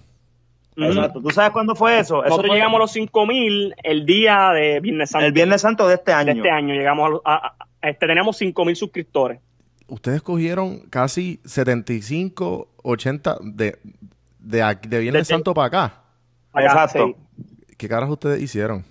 [0.76, 1.20] Exacto.
[1.20, 2.16] ¿Tú sabes cuándo fue eso?
[2.20, 5.26] Eso Nosotros fue llegamos a los 5 mil el día de Viernes Santo.
[5.26, 6.32] el Viernes Santo de este año.
[6.32, 6.74] de este año.
[6.74, 9.40] Llegamos a, a- a- este, tenemos 5 mil suscriptores.
[9.86, 13.78] Ustedes cogieron casi 75, 80 de,
[14.38, 15.94] de, de Viernes Desde- Santo para acá.
[16.56, 17.14] Exacto.
[17.76, 18.84] ¿Qué caras ustedes hicieron?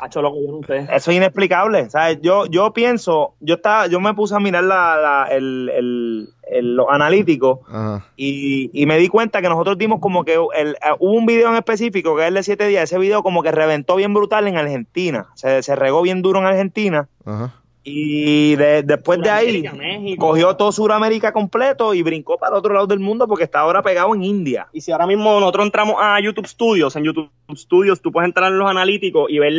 [0.00, 0.78] Hacho, loco, yo no sé.
[0.94, 1.88] Eso es inexplicable.
[1.90, 2.18] ¿sabes?
[2.22, 6.74] Yo, yo pienso, yo estaba, yo me puse a mirar la, la- el, el, el-
[6.76, 8.04] los analíticos Ajá.
[8.16, 11.48] y, y me di cuenta que nosotros dimos como que el, eh, hubo un video
[11.50, 12.84] en específico que es el de 7 días.
[12.84, 15.26] Ese video como que reventó bien brutal en Argentina.
[15.34, 17.08] Se, se regó bien duro en Argentina.
[17.24, 17.54] Ajá.
[17.84, 20.26] Y de- después de ahí México.
[20.28, 23.82] cogió todo Sudamérica completo y brincó para el otro lado del mundo porque está ahora
[23.82, 24.68] pegado en India.
[24.72, 28.52] Y si ahora mismo nosotros entramos a YouTube Studios, en YouTube Studios tú puedes entrar
[28.52, 29.52] en los analíticos y ver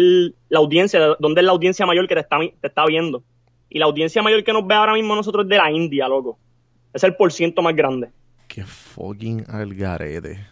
[0.48, 3.24] la audiencia, dónde es la audiencia mayor que te está, te está viendo.
[3.70, 6.38] Y la audiencia mayor que nos ve ahora mismo nosotros es de la India, loco.
[6.94, 8.10] Es el porciento más grande.
[8.48, 10.46] Qué fucking algarete.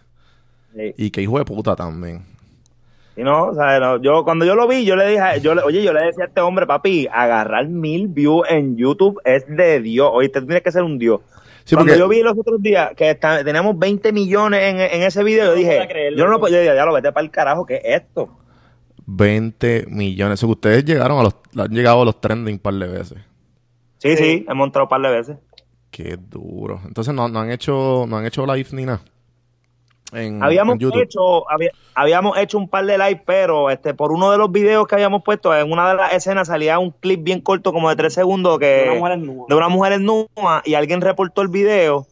[0.75, 0.93] Sí.
[0.97, 2.23] Y qué hijo de puta también.
[3.17, 5.63] Y no, o sea, no, yo cuando yo lo vi, yo le dije, yo le-
[5.63, 9.81] oye, yo le decía a este hombre, papi, agarrar mil views en YouTube es de
[9.81, 10.09] Dios.
[10.13, 11.19] Oye, tú tienes que ser un Dios.
[11.65, 15.03] Sí, cuando porque- yo vi los otros días que está- teníamos 20 millones en, en
[15.03, 17.23] ese video, yo dije, creerlo, yo no lo puedo, yo dije, ya lo vete para
[17.25, 18.29] el carajo, ¿qué es esto?
[19.05, 20.39] 20 millones.
[20.39, 23.17] Eso que ustedes llegaron a los, han llegado a los trending un par de veces.
[23.97, 25.37] Sí, sí, hemos entrado un par de veces.
[25.91, 26.79] Qué duro.
[26.85, 29.01] Entonces no, no han hecho, no han hecho live ni nada.
[30.13, 31.01] En, Habíamos en YouTube.
[31.03, 34.85] hecho, había- habíamos hecho un par de live, pero este, por uno de los videos
[34.87, 37.95] que habíamos puesto, en una de las escenas salía un clip bien corto, como de
[37.95, 39.45] tres segundos, que Una mujer desnuda.
[39.47, 42.05] de una mujer desnuda, y alguien reportó el video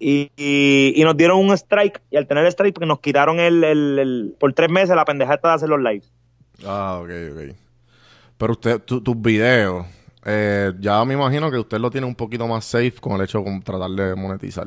[0.00, 3.38] y, y- y nos dieron un strike, y al tener el strike, pues nos quitaron
[3.38, 6.12] el, el- el- por tres meses la pendeja esta de hacer los lives.
[6.66, 7.56] Ah, ok, ok.
[8.38, 9.86] Pero usted, tu- tus videos,
[10.26, 13.40] eh, ya me imagino que usted lo tiene un poquito más safe con el hecho
[13.40, 14.66] de tratar de monetizar.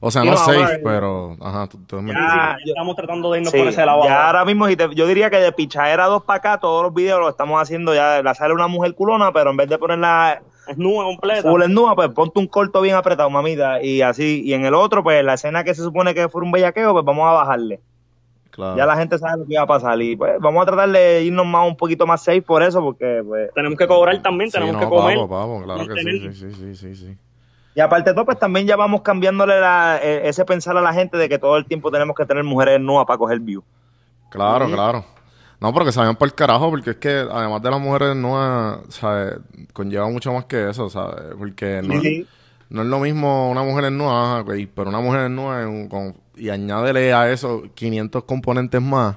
[0.00, 1.36] O sea, no, no, safe, pero...
[1.40, 2.12] Ajá, tú, tú- yo-
[2.66, 4.04] estamos tratando de irnos Sí, por ese lado.
[4.04, 4.26] ya ahora.
[4.26, 7.18] ahora mismo, si te- yo diría que de pichadera 2 para acá, todos los videos
[7.20, 10.76] los estamos haciendo ya, la sale una mujer culona, pero en vez de ponerla Es
[10.76, 11.48] nube completa.
[11.48, 15.02] full desnuda, pues ponte un corto bien apretado, mamita, y así, y en el otro,
[15.02, 17.80] pues la escena que se supone que fue un bellaqueo, pues vamos a bajarle.
[18.56, 18.76] Claro.
[18.76, 21.22] Ya la gente sabe lo que va a pasar, y pues vamos a tratar de
[21.22, 23.50] irnos más un poquito más safe por eso, porque pues...
[23.54, 25.18] Tenemos que cobrar también, Sí, tenemos no, que comer.
[25.64, 27.18] claro que sí, sí, sí, sí, sí, sí.
[27.76, 30.92] Y aparte de todo, pues también ya vamos cambiándole la- eh, ese pensar a la
[30.94, 33.62] gente de que todo el tiempo tenemos que tener mujeres nuevas para coger view.
[34.30, 35.04] Claro, claro.
[35.60, 39.38] No, porque sabían por el carajo, porque es que además de las mujeres no, ¿sabes?
[39.72, 41.34] Conlleva mucho más que eso, ¿sabes?
[41.38, 42.26] Porque no, Sí.
[42.70, 44.44] no es lo mismo una mujer en nueva,
[44.74, 45.62] pero una mujer en nueva
[46.36, 49.16] y añádele a eso 500 componentes más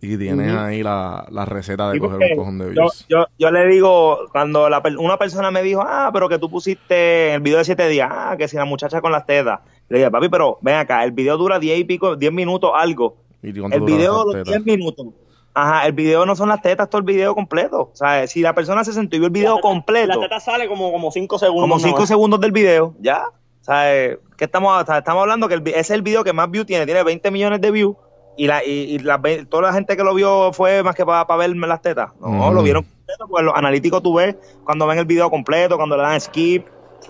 [0.00, 3.06] y tienes ahí la, la receta de Sí, coger un cojón de yo, views.
[3.08, 7.34] yo, yo le digo, cuando la una persona me dijo, ah, pero que tú pusiste
[7.34, 9.60] el video de 7 días, ah, que si la muchacha con las tetas.
[9.88, 13.16] Le dije, papi, pero ven acá, el video dura 10 y pico, 10 minutos, algo.
[13.42, 14.64] ¿Y cuánto El video, los tetas?
[14.64, 15.06] 10 minutos.
[15.54, 17.90] Ajá, el video no son las tetas, todo el video completo.
[17.92, 20.20] O sea, si la persona se sentó y vio el video La teta- completo, La
[20.20, 21.62] teta sale como 5 cinco segundos.
[21.62, 22.08] como nada 5 más.
[22.08, 23.24] segundos del video, ya.
[23.26, 26.64] O sea, ¿qué estamos, estamos hablando que el ese es el video que más views
[26.64, 27.96] tiene, tiene 20 millones de views.
[28.38, 29.20] Y, la, y, y la
[29.50, 32.12] toda la gente que lo vio fue más que para ver las tetas.
[32.20, 35.96] No, lo vieron completo, pues los analíticos tú ves cuando ven el video completo, cuando
[35.96, 36.64] le dan skip.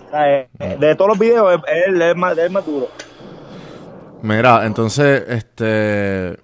[0.06, 0.48] O sea, eh,
[0.80, 2.88] de todos los videos, es, es- más, más duro.
[4.22, 6.38] Mira, entonces, este.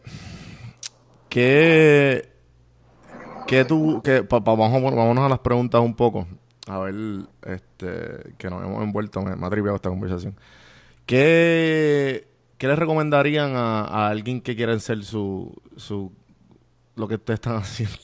[1.28, 2.28] ¿Qué.
[3.46, 4.00] ¿Qué tú.
[4.04, 6.26] Qué, pa- pa- vamos, vámonos a las preguntas un poco.
[6.68, 6.94] A ver,
[7.46, 8.34] este.
[8.38, 9.22] Que nos hemos envuelto.
[9.22, 10.36] Me, me ha tripeado esta conversación.
[11.06, 12.28] ¿Qué.
[12.58, 15.52] ¿Qué les recomendarían a, alguien que quiera ser su.
[15.76, 16.12] su
[16.96, 17.98] lo que ustedes están haciendo?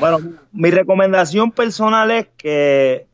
[0.00, 0.18] Bueno,
[0.52, 3.06] mi recomendación personal es que,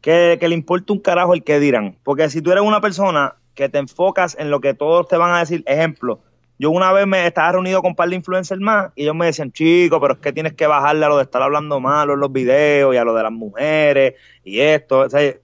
[0.00, 1.96] que, que le importe un carajo el que dirán.
[2.02, 5.32] Porque si tú eres una persona que te enfocas en lo que todos te van
[5.32, 6.20] a decir, ejemplo,
[6.58, 9.26] Yo una vez me estaba reunido con un par de influencers más y ellos me
[9.26, 12.20] decían, chico, pero es que tienes que bajarle a lo de estar hablando malo en
[12.20, 14.14] los videos y a lo de las mujeres
[14.44, 15.00] y esto.
[15.00, 15.34] O sea,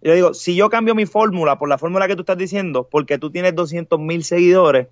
[0.00, 3.18] yo digo, si yo cambio mi fórmula por la fórmula que tú estás diciendo, porque
[3.18, 4.88] tú tienes 200 mil seguidores,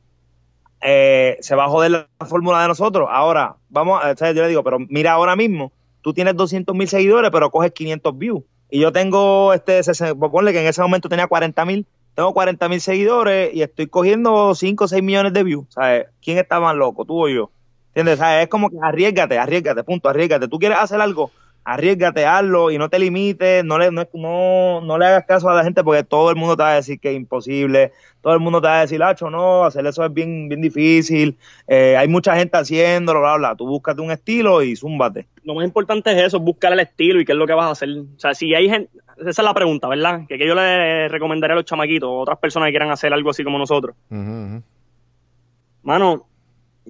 [0.80, 3.08] eh, se va a joder la fórmula de nosotros.
[3.10, 7.30] Ahora, vamos, sea, yo le digo, pero mira ahora mismo, tú tienes 200 mil seguidores,
[7.30, 8.42] pero coges 500 views.
[8.70, 9.80] Y yo tengo, este,
[10.14, 14.54] ponle que en ese momento tenía 40 mil, tengo 40 mil seguidores y estoy cogiendo
[14.54, 15.66] 5 o 6 millones de views.
[15.68, 16.06] ¿Sabes?
[16.20, 17.50] ¿Quién está más loco, tú o yo?
[17.94, 18.20] ¿Entiendes?
[18.42, 20.48] Es como que arriesgate, arriesgate, punto, arriesgate.
[20.48, 21.30] Tú quieres hacer algo,
[21.66, 25.54] arriesgate, hazlo y no te limites, no le, no, no, no le hagas caso a
[25.54, 27.90] la gente porque todo el mundo te va a decir que es imposible,
[28.20, 31.36] todo el mundo te va a decir, Lacho, no, hacer eso es bien, bien difícil,
[31.66, 35.26] eh, hay mucha gente haciéndolo, bla, bla, tú búscate un estilo y zúmbate.
[35.42, 37.66] Lo más importante es eso, es buscar el estilo y qué es lo que vas
[37.66, 37.88] a hacer.
[37.90, 40.20] O sea, si hay gente, esa es la pregunta, ¿verdad?
[40.28, 43.30] Que, que yo le recomendaría a los chamaquitos, o otras personas que quieran hacer algo
[43.30, 43.96] así como nosotros.
[44.08, 44.62] Ujú.
[45.82, 46.26] Mano,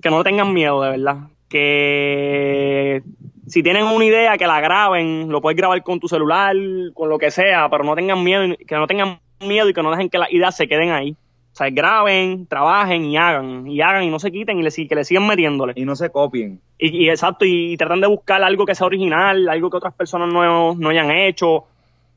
[0.03, 1.17] que no tengan miedo, de verdad.
[1.49, 3.03] Que
[3.47, 6.57] si tienen una idea, que la graben, lo puedes grabar con tu celular,
[6.95, 9.91] con lo que sea, pero no tengan miedo, que no tengan miedo y que no
[9.91, 11.13] dejen que las ideas se queden ahí.
[11.13, 14.95] O sea, graben, trabajen y hagan, y hagan y no se quiten y le, que
[14.95, 15.73] le sigan metiéndole.
[15.77, 16.61] Y no se copien.
[16.77, 20.31] Y, y exacto, y, tratan de buscar algo que sea original, algo que otras personas
[20.33, 21.65] no, no hayan hecho,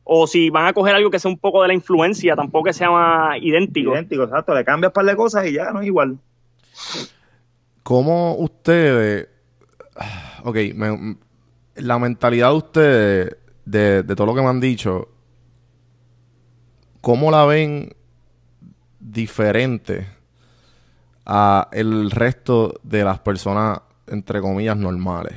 [0.04, 2.74] o si van a coger algo que sea un poco de la influencia, tampoco que
[2.74, 3.94] sea idéntico.
[3.94, 6.18] Idéntico, exacto, le cambias un par de cosas y ya no es igual.
[7.84, 9.30] ¿Cómo ustedes...
[10.44, 10.58] Ok,
[11.76, 15.10] la mentalidad de ustedes, de, todo lo que me han dicho,
[17.02, 17.94] ¿cómo la ven
[19.00, 20.08] diferente
[21.26, 25.36] a el resto de las personas, entre comillas, normales?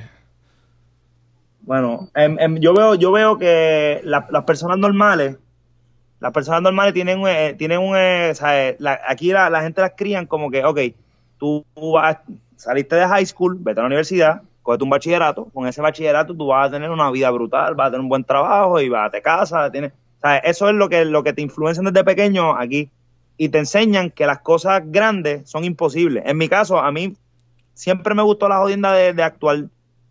[1.60, 5.36] Bueno, em, em, yo veo, yo veo que la- las personas normales,
[6.20, 8.32] las personas normales tienen, eh, tienen un, eh.
[8.78, 10.78] La- aquí la, la gente las crían como que, ok,
[11.38, 12.18] tú vas,
[12.56, 16.46] saliste de high school, vete a la universidad, cógete un bachillerato, con ese bachillerato tú
[16.46, 19.10] vas a tener una vida brutal, vas a tener un buen trabajo y vas a
[19.10, 20.42] te casa, tienes, ¿sabes?
[20.44, 22.90] Eso es lo que, lo que te influencian desde pequeño aquí
[23.36, 26.22] y te enseñan que las cosas grandes son imposibles.
[26.26, 27.14] En mi caso, a mí
[27.74, 29.64] siempre me gustó la jodienda de, de actuar,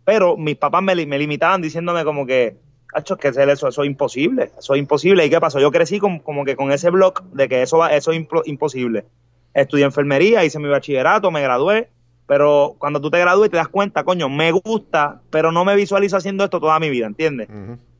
[0.04, 2.56] pero mis papás me, me limitaban diciéndome como que,
[2.94, 5.24] Hacho, que eso, eso es imposible, eso es imposible.
[5.24, 5.58] ¿Y qué pasó?
[5.58, 9.06] Yo crecí con- como que con ese blog de que eso, va, eso es imposible.
[9.54, 11.88] Estudié enfermería, hice mi bachillerato, me gradué,
[12.26, 16.16] pero cuando tú te gradúes te das cuenta, coño, me gusta, pero no me visualizo
[16.16, 17.48] haciendo esto toda mi vida, ¿entiendes?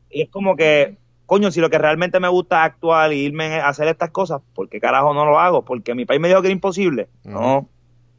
[0.09, 3.59] Y es como que, coño, si lo que realmente me gusta es actuar y irme
[3.59, 5.63] a hacer estas cosas, ¿por qué carajo no lo hago?
[5.63, 7.09] Porque mi país me dijo que era imposible.
[7.23, 7.67] No,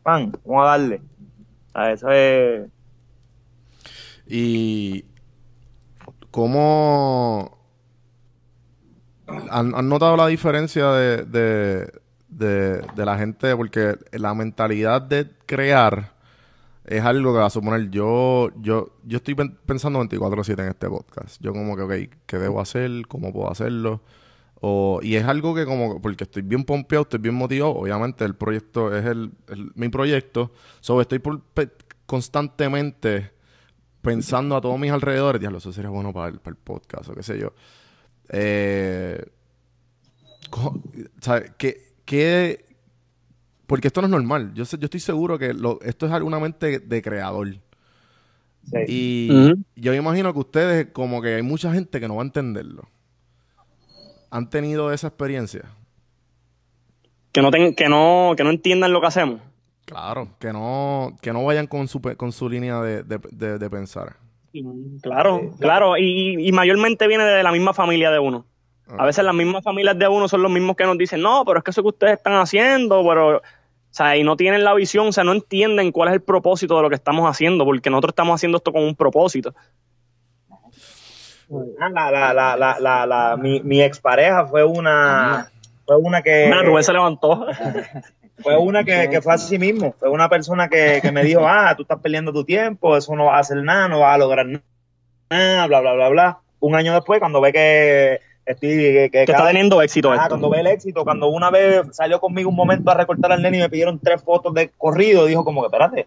[0.03, 1.01] pan, vamos a darle.
[1.73, 2.69] A eso es...
[4.27, 5.05] Y
[6.31, 7.59] cómo
[9.27, 11.93] han, han notado la diferencia de, de,
[12.37, 16.13] de, de la gente, porque la mentalidad de crear
[16.85, 20.89] es algo que va a suponer yo, yo, yo estoy pen- pensando 24/7 en este
[20.89, 21.41] podcast.
[21.41, 23.07] Yo como que, ok, ¿qué debo hacer?
[23.09, 24.03] ¿Cómo puedo hacerlo?
[24.61, 28.35] O, y es algo que como, porque estoy bien pompeado, estoy bien motivado, obviamente el
[28.35, 31.21] proyecto es el, el- mi proyecto, so estoy
[32.07, 33.33] constantemente
[34.03, 37.15] pensando a todos mis alrededores, diablo, eso sería bueno para el, para el podcast o
[37.15, 37.53] qué sé yo.
[38.29, 39.25] Eh,
[41.21, 41.53] ¿sabe?
[41.59, 42.65] ¿Qué, qué-
[43.67, 44.53] porque esto no es normal.
[44.55, 47.49] Yo, sé- yo estoy seguro que lo- esto es alguna mente de creador.
[48.65, 48.79] sí.
[48.89, 49.29] Y
[49.77, 52.89] yo me imagino que ustedes, como que hay mucha gente que no va a entenderlo.
[54.31, 55.63] ¿Han tenido esa experiencia?
[57.33, 59.41] Que no, ten- que, no, que no entiendan lo que hacemos.
[59.87, 63.59] Claro, que no, que no vayan con su, pe- con su línea de, de- de-
[63.59, 64.17] de pensar.
[65.03, 68.47] Claro, claro, y, y mayormente viene de la misma familia de uno.
[68.87, 71.59] A veces las mismas familias de uno son los mismos que nos dicen, no, pero
[71.59, 73.43] es que eso que ustedes están haciendo, pero, o
[73.91, 76.83] sea, y no tienen la visión, o sea, no entienden cuál es el propósito de
[76.83, 79.55] lo que estamos haciendo, porque nosotros estamos haciendo esto con un propósito.
[81.81, 85.51] Ah, La, la, la, la, la, la- mi, mi expareja fue una,
[85.87, 87.47] fue una que, Rubén se levantó.
[88.43, 91.75] fue una que, que fue así mismo, fue una persona que, que me dijo, ah,
[91.77, 94.47] tú estás perdiendo tu tiempo, eso no va a hacer nada, no vas a lograr
[95.31, 96.39] nada, bla, bla, bla, bla.
[96.61, 100.29] Un año después, cuando ve que estoy, que, que que está teniendo éxito Ah, esto.
[100.31, 103.59] cuando ve el éxito, cuando una vez salió conmigo un momento a recortar al nene
[103.59, 106.07] y me pidieron tres fotos de corrido, dijo como que, espérate,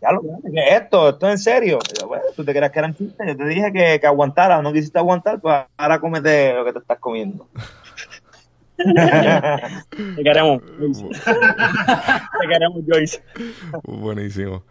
[0.00, 1.10] ya lo ¿qué es esto?
[1.10, 1.78] ¿Esto es en serio?
[2.00, 4.72] Yo, bueno, tú te creas que eran chistes, yo te dije que, que aguantara, no
[4.72, 7.46] quisiste aguantar, pues ahora comete lo que te estás comiendo.
[8.76, 11.06] Te queremos, Joyce.
[12.40, 13.22] Te queremos, Joyce.
[13.84, 14.64] Buenísimo.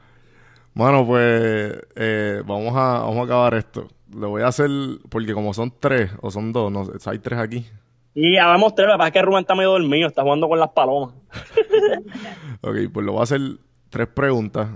[0.74, 3.88] Bueno, pues eh, vamos, a, vamos a acabar esto.
[4.14, 4.70] Lo voy a hacer
[5.10, 7.66] porque como son tres o son dos, no hay tres aquí.
[8.14, 10.60] Y ya tres, lo que pasa es que Rubén está medio dormido, está jugando con
[10.60, 11.14] las palomas.
[12.64, 13.42] Ok, pues lo voy a hacer
[13.90, 14.70] tres preguntas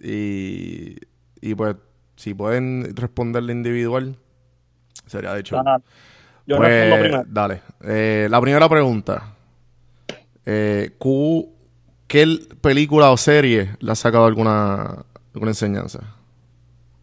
[0.00, 0.96] y,
[1.40, 1.76] y pues
[2.16, 4.16] si pueden responderle individual,
[5.06, 5.58] sería de hecho.
[5.58, 5.80] Ajá.
[6.46, 7.24] Yo Pues, respondo primero.
[7.28, 7.62] Dale.
[7.84, 9.34] Eh, la primera pregunta.
[10.46, 10.92] Eh,
[12.08, 16.00] ¿Qué película o serie le ha sacado alguna, alguna enseñanza?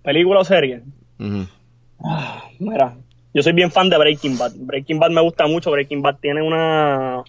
[0.04, 0.82] ¿Película o serie?
[1.20, 1.46] Ujú.
[2.60, 2.96] Mira,
[3.34, 4.54] yo soy bien fan de Breaking Bad.
[4.58, 5.72] Breaking Bad me gusta mucho.
[5.72, 7.24] Breaking Bad tiene una,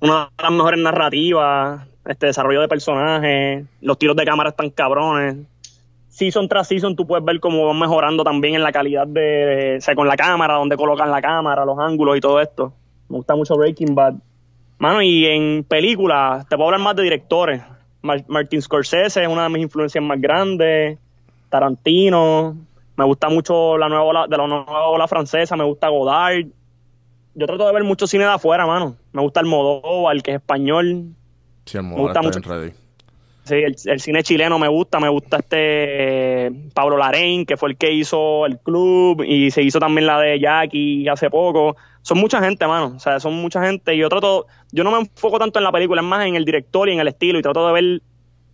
[0.00, 5.36] una de las mejores narrativas, este desarrollo de personajes, los tiros de cámara están cabrones.
[6.08, 9.80] Season tras season tú puedes ver cómo van mejorando también en la calidad de, o
[9.80, 12.72] sea, con la cámara, donde colocan la cámara, los ángulos y todo esto.
[13.08, 14.14] Me gusta mucho Breaking Bad.
[14.78, 17.62] Mano, y en películas, te puedo hablar más de directores.
[18.02, 20.98] Mar- Martin Scorsese es una de mis influencias más grandes.
[21.48, 22.56] Tarantino.
[22.96, 25.56] Me gusta mucho la nueva ola, de la nueva ola francesa.
[25.56, 26.46] Me gusta Godard.
[27.34, 28.96] Yo trato de ver mucho cine de afuera, mano.
[29.12, 31.14] Me gusta el Modóvar, el que es español.
[31.64, 32.72] Sí, el Me gusta está mucho.
[33.44, 37.76] Sí, el, el cine chileno me gusta, me gusta este Pablo Larraín, que fue el
[37.76, 41.76] que hizo el club y se hizo también la de Jackie hace poco.
[42.02, 44.98] Son mucha gente, mano, o sea, son mucha gente y yo trato, yo no me
[44.98, 47.42] enfoco tanto en la película, es más en el director y en el estilo y
[47.42, 48.02] trato de ver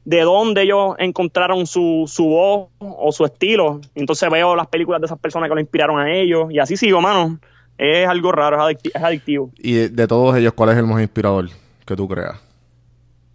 [0.06, 3.80] de dónde ellos encontraron su, su voz o su estilo.
[3.96, 7.00] Entonces veo las películas de esas personas que lo inspiraron a ellos y así sigo,
[7.00, 7.38] mano.
[7.76, 9.50] Es algo raro, es, adicti- es adictivo.
[9.58, 11.48] Y de, de todos ellos, ¿cuál es el más inspirador
[11.84, 12.40] que tú creas?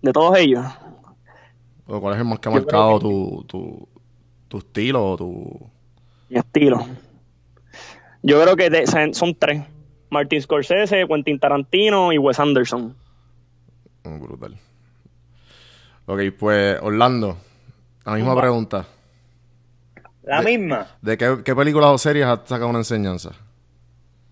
[0.02, 0.66] De todos ellos.
[1.88, 3.88] ¿O cuál es el más que ha Yo marcado tu, tu,
[4.48, 5.70] tu estilo o tu...
[6.30, 6.86] mi estilo.
[8.24, 9.62] Yo creo que de- son tres.
[10.10, 12.96] Martin Scorsese, Quentin Tarantino y Wes Anderson.
[14.04, 14.58] Oh, brutal.
[16.12, 17.38] Ok, pues Orlando,
[18.06, 18.86] la misma pregunta.
[20.24, 20.98] La misma.
[21.02, 23.32] ¿De qué, qué películas o series has sacado una enseñanza?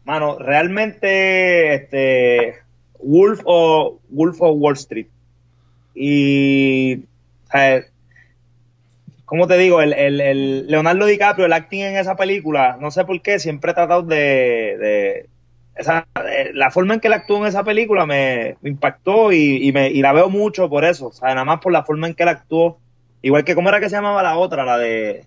[0.04, 2.56] Mano, realmente, este,
[3.02, 5.08] Wolf o Wolf of Wall Street.
[5.96, 7.06] Y,
[7.50, 7.86] sea,
[9.24, 9.82] ¿cómo te digo?
[9.82, 13.72] El, el, el Leonardo DiCaprio, el acting en esa película, no sé por qué, siempre
[13.72, 15.30] he tratado de, de
[15.80, 19.68] esa, eh, la forma en que él actuó en esa película me, me impactó y,
[19.68, 22.08] y, me, y la veo mucho por eso, o sea, nada más por la forma
[22.08, 22.80] en que él actuó.
[23.22, 24.64] Igual que, ¿cómo era que se llamaba la otra?
[24.64, 25.26] La de,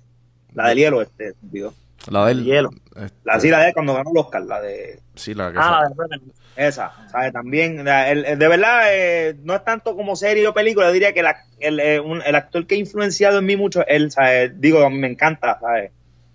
[0.54, 1.74] la del hielo, este, digo.
[2.10, 2.44] La del...
[2.44, 2.70] Hielo.
[2.96, 4.98] este, La, sí, la de cuando ganó el Oscar, la de...
[5.14, 6.22] sí, la que Ah, sa- la de Revenant.
[6.56, 7.32] Esa, ¿sabes?
[7.32, 10.92] También, la- el- el- de verdad, eh, no es tanto como serie o película, yo
[10.92, 14.10] diría que la- el, eh, un- el actor que ha influenciado en mí mucho él,
[14.10, 14.60] ¿sabes?
[14.60, 15.92] Digo, a mí me encanta, ¿sabes?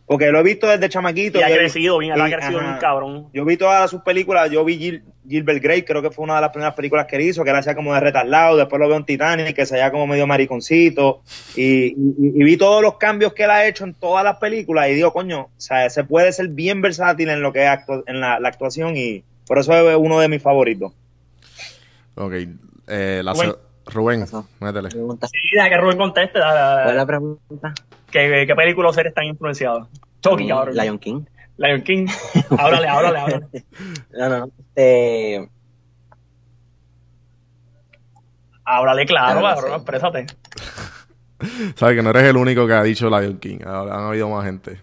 [0.07, 1.37] Porque lo he visto desde chamaquito.
[1.37, 3.27] Y ha crecido bien, ha crecido bien cabrón.
[3.33, 6.41] Yo vi todas sus películas, yo vi Gil- Gilbert Grape, creo que fue una de
[6.41, 8.95] las primeras películas que él hizo, que él hacía como de retardado, después lo veo
[8.95, 11.23] en Titanic, que se hacía como medio mariconcito,
[11.57, 14.87] y, y- y vi todos los cambios que él ha hecho en todas las películas,
[14.89, 18.03] y digo, coño, o sea, se puede ser bien versátil en lo que es actu-
[18.07, 20.93] en la, la actuación, y por eso es uno de mis favoritos.
[22.15, 22.33] Ok,
[22.87, 23.53] eh, la Rubén.
[23.87, 24.47] Rubén, Pasó.
[24.61, 24.87] métele.
[24.89, 25.27] Pregunta.
[25.27, 26.39] Sí, deja que Rubén conteste.
[26.39, 26.97] dale, dale, ¿Cuál es dale.
[26.97, 27.73] la pregunta?
[28.11, 29.87] ¿Qué, qué película o serie están influenciadas?
[30.21, 30.75] Chucky, cabrón.
[30.75, 31.23] Lion King.
[31.57, 32.07] Lion King.
[32.57, 33.47] Háblale, háblale, háblale.
[34.11, 34.51] No, no, no.
[34.75, 35.49] Este,
[38.65, 40.27] Háblale claro, Ah, cabrón, exprésate.
[41.75, 43.59] Sabes que no eres el único que ha dicho Lion King.
[43.65, 44.81] Ha- Han habido más gente.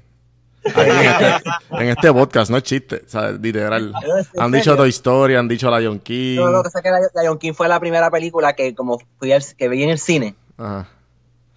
[0.74, 1.50] Ahí en, este,
[1.82, 3.02] en este podcast, no es chiste.
[3.06, 3.38] ¿sabes?
[3.40, 3.92] Literal.
[4.34, 6.36] ¿En Han dicho Toy Story, han dicho Lion King.
[6.36, 9.32] no, lo que sé que Lion- Lion King fue la primera película que como fui
[9.32, 10.88] al, que vi en el cine, Ajá.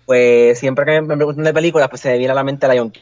[0.07, 2.89] Pues siempre que me preguntan de películas, pues se me viene a la mente Lion
[2.89, 3.01] King.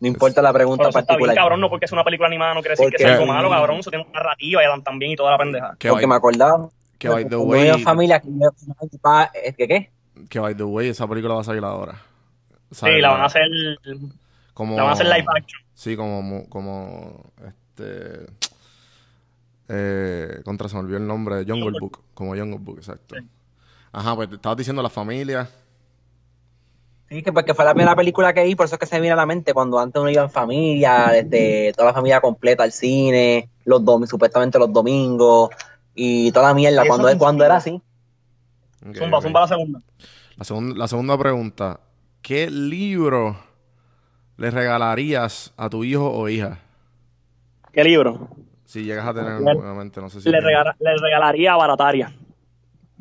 [0.00, 1.34] No importa la pregunta Pero eso está bien, particular.
[1.42, 3.50] cabrón, no porque es una película animada no quiere decir que Porque- sea algo malo,
[3.50, 3.78] cabrón.
[3.78, 5.74] Eso tiene una narrativa y Adam también y toda la pendeja.
[5.78, 6.68] Que porque by, me acordaba.
[6.98, 9.90] que by the way, en familia que yo- mi papá, ¿es que qué?
[10.28, 11.94] que by the way, esa película va a salir ahora.
[12.70, 13.00] Sí, ¿Sabes?
[13.00, 13.42] la van a hacer,
[14.54, 15.60] como, la van a hacer live action.
[15.74, 18.26] Sí, como, como, este,
[19.68, 23.16] eh, contra se me olvidó el nombre de Jungle Book, como Jungle Book, exacto.
[23.92, 25.48] Ajá, pues te estabas diciendo la familia.
[27.08, 29.00] Sí, que porque fue la primera película que vi, por eso es que se me
[29.00, 32.64] viene a la mente cuando antes uno iba en familia, desde toda la familia completa
[32.64, 35.48] al cine, los dom supuestamente los domingos
[35.94, 37.80] y toda la mierda, Eso cuando, era así.
[38.86, 39.80] Ok, Zumba, zumba la segunda.
[40.36, 41.80] La, segun- la segunda pregunta,
[42.20, 43.36] ¿qué libro
[44.36, 46.58] le regalarías a tu hijo o hija?
[47.72, 48.28] ¿Qué libro?
[48.66, 50.28] Si llegas a tener, Le- obviamente, no sé si...
[50.30, 52.12] Le, regala- le regalaría Barataria.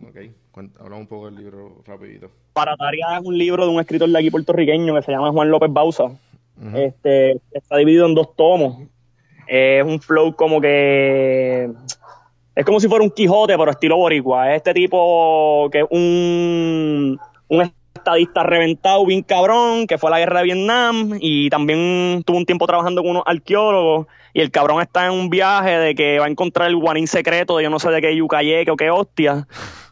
[0.01, 0.16] Ok,
[0.58, 2.32] cuenta, habla un poco del libro rapidito.
[2.55, 5.72] Barataria es un libro de un escritor de aquí puertorriqueño que se llama Juan López
[5.72, 6.05] Bausa.
[6.74, 8.80] Este, está dividido en dos tomos.
[9.45, 11.70] Es un flow como que
[12.55, 14.51] es como si fuera un Quijote, pero estilo boricua.
[14.51, 17.62] Es este tipo que es un, un
[18.08, 22.45] estadista reventado, bien cabrón, que fue a la guerra de Vietnam y también tuvo un
[22.45, 26.26] tiempo trabajando con unos arqueólogos y el cabrón está en un viaje de que va
[26.26, 29.45] a encontrar el guanín secreto de yo no sé de qué yucayeque o qué hostia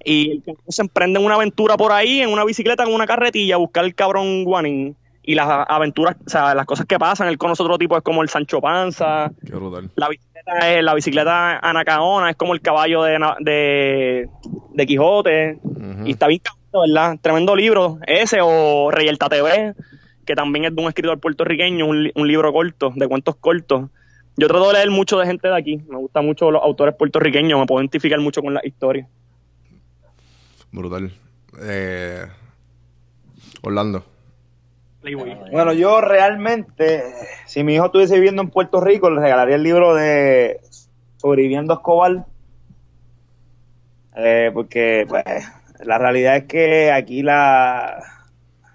[0.06, 3.06] y el cabrón se emprende en una aventura por ahí en una bicicleta en una
[3.06, 4.96] carretilla a buscar el cabrón guanín
[5.28, 8.22] y las aventuras, o sea, las cosas que pasan, él conoce otro tipo, es como
[8.22, 9.90] el Sancho Panza, Qué brutal.
[9.96, 14.30] la bicicleta es la bicicleta anacaona, es como el caballo de, de,
[14.72, 15.58] de Quijote.
[16.06, 16.42] Y está bien
[16.82, 17.18] ¿verdad?
[17.22, 18.00] Tremendo libro.
[18.08, 19.74] Ese o Reyelta TV,
[20.26, 23.90] que también es de un escritor puertorriqueño, un, un libro corto, de cuentos cortos.
[24.38, 25.78] Yo trato de leer mucho de gente de aquí.
[25.88, 29.08] Me gustan mucho los autores puertorriqueños, me puedo identificar mucho con las historias.
[30.72, 31.12] Brutal.
[31.62, 32.26] Eh,
[33.62, 34.04] Orlando.
[35.52, 37.04] Bueno, yo realmente,
[37.46, 40.60] si mi hijo estuviese viviendo en Puerto Rico, le regalaría el libro de
[41.18, 42.26] Sobreviviendo a Escobar.
[44.18, 45.24] Eh, porque, pues,
[45.84, 48.02] la realidad es que aquí la,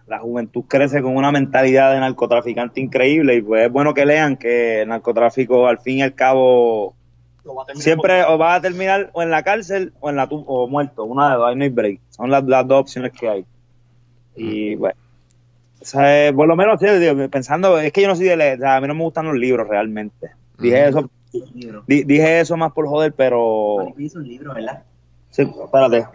[0.06, 4.36] la juventud crece con una mentalidad de narcotraficante increíble y pues es bueno que lean
[4.36, 6.94] que el narcotráfico al fin y al cabo
[7.82, 11.30] siempre o va a terminar o en la cárcel o en la o muerto, una
[11.30, 12.00] de dos, ahí no hay break.
[12.10, 13.44] Son las, las dos opciones que hay.
[14.36, 14.96] Y bueno,
[15.80, 16.80] o sea, eh, por lo menos
[17.30, 19.26] pensando, es que yo no soy de leer, o sea, a mí no me gustan
[19.26, 20.30] los libros realmente.
[20.58, 21.10] Dije eso,
[21.86, 23.76] di- dije eso más por joder, pero
[24.22, 24.82] libro, ¿verdad?
[25.30, 26.06] Sí, espérate,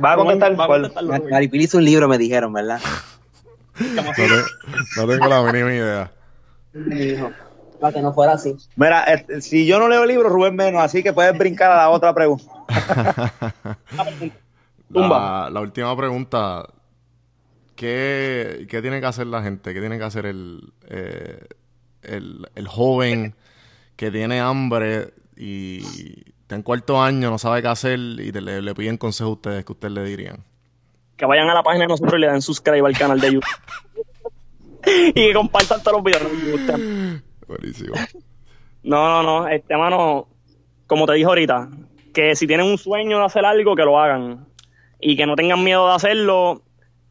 [0.00, 0.58] ¿vas a contestar?
[0.60, 1.18] Va.
[1.30, 2.80] Maripili hizo un libro, me dijeron, ¿verdad?
[3.78, 4.28] No, te-
[4.96, 6.10] no tengo la mínima idea.
[6.72, 7.30] Me dijo.
[7.80, 8.54] Para que no fuera así.
[8.76, 9.06] Mira,
[9.40, 12.44] si yo no leo libros, Rubén menos, así que puedes brincar a la otra pregunta.
[14.92, 15.44] Tumba.
[15.44, 16.66] La, la última pregunta.
[17.76, 19.72] ¿Qué, ¿Qué tiene que hacer la gente?
[19.72, 21.46] ¿Qué tiene que hacer el, eh,
[22.02, 23.34] el, el joven
[23.96, 25.80] que tiene hambre y
[26.50, 29.32] está en cuarto año, no sabe qué hacer y te- le, le piden consejo a
[29.34, 30.44] ustedes que ustedes le dirían?
[31.16, 33.50] que vayan a la página de nosotros y le den subscribe al canal de YouTube.
[34.86, 36.32] y que compartan todos los videos.
[36.32, 37.22] Me gustan.
[37.46, 37.94] Buenísimo.
[38.82, 39.48] no, no, no.
[39.48, 40.26] Este mano,
[40.86, 41.68] como te dije ahorita,
[42.14, 44.46] que si tienen un sueño de hacer algo, que lo hagan.
[44.98, 46.62] Y que no tengan miedo de hacerlo.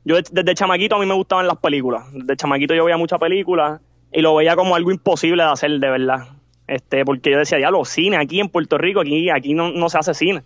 [0.03, 2.03] Yo de- desde chamaquito a mí me gustaban las películas.
[2.11, 3.79] Desde chamaquito yo veía muchas películas
[4.11, 6.27] y lo veía como algo imposible de hacer, de verdad.
[6.69, 9.97] Este, porque yo decía, diablo, cine aquí en Puerto Rico, aquí, aquí no, no se
[9.97, 10.43] hace cine.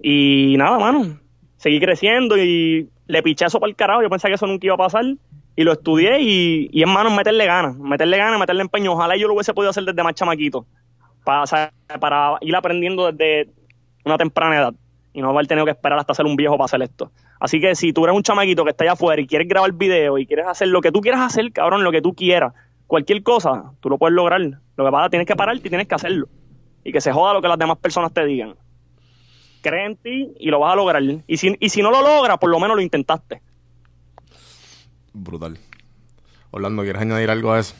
[0.00, 1.18] Y nada, mano.
[1.56, 4.02] Seguí creciendo y le piché eso para el carajo.
[4.02, 5.04] Yo pensé que eso nunca iba a pasar.
[5.56, 7.74] Y lo estudié y, y hermano, meterle ganas.
[7.78, 8.92] Meterle ganas, meterle empeño.
[8.92, 10.66] Ojalá yo lo hubiese podido hacer desde más chamaquito.
[11.24, 13.50] Para, para ir aprendiendo desde
[14.04, 14.74] una temprana edad.
[15.14, 17.10] Y no haber tenido que esperar hasta ser un viejo para hacer esto.
[17.40, 20.18] Así que si tú eres un chamaquito que está allá afuera y quieres grabar video
[20.18, 22.52] y quieres hacer lo que tú quieras hacer, cabrón, lo que tú quieras,
[22.88, 24.40] cualquier cosa, tú lo puedes lograr.
[24.40, 26.28] Lo que pasa, tienes que pararte y tienes que hacerlo.
[26.82, 28.56] Y que se joda lo que las demás personas te digan
[29.60, 31.02] cree en ti y lo vas a lograr.
[31.02, 33.42] Y si, y si no lo logras, por lo menos lo intentaste.
[35.12, 35.58] Brutal.
[36.50, 37.74] Orlando, ¿quieres añadir algo a eso?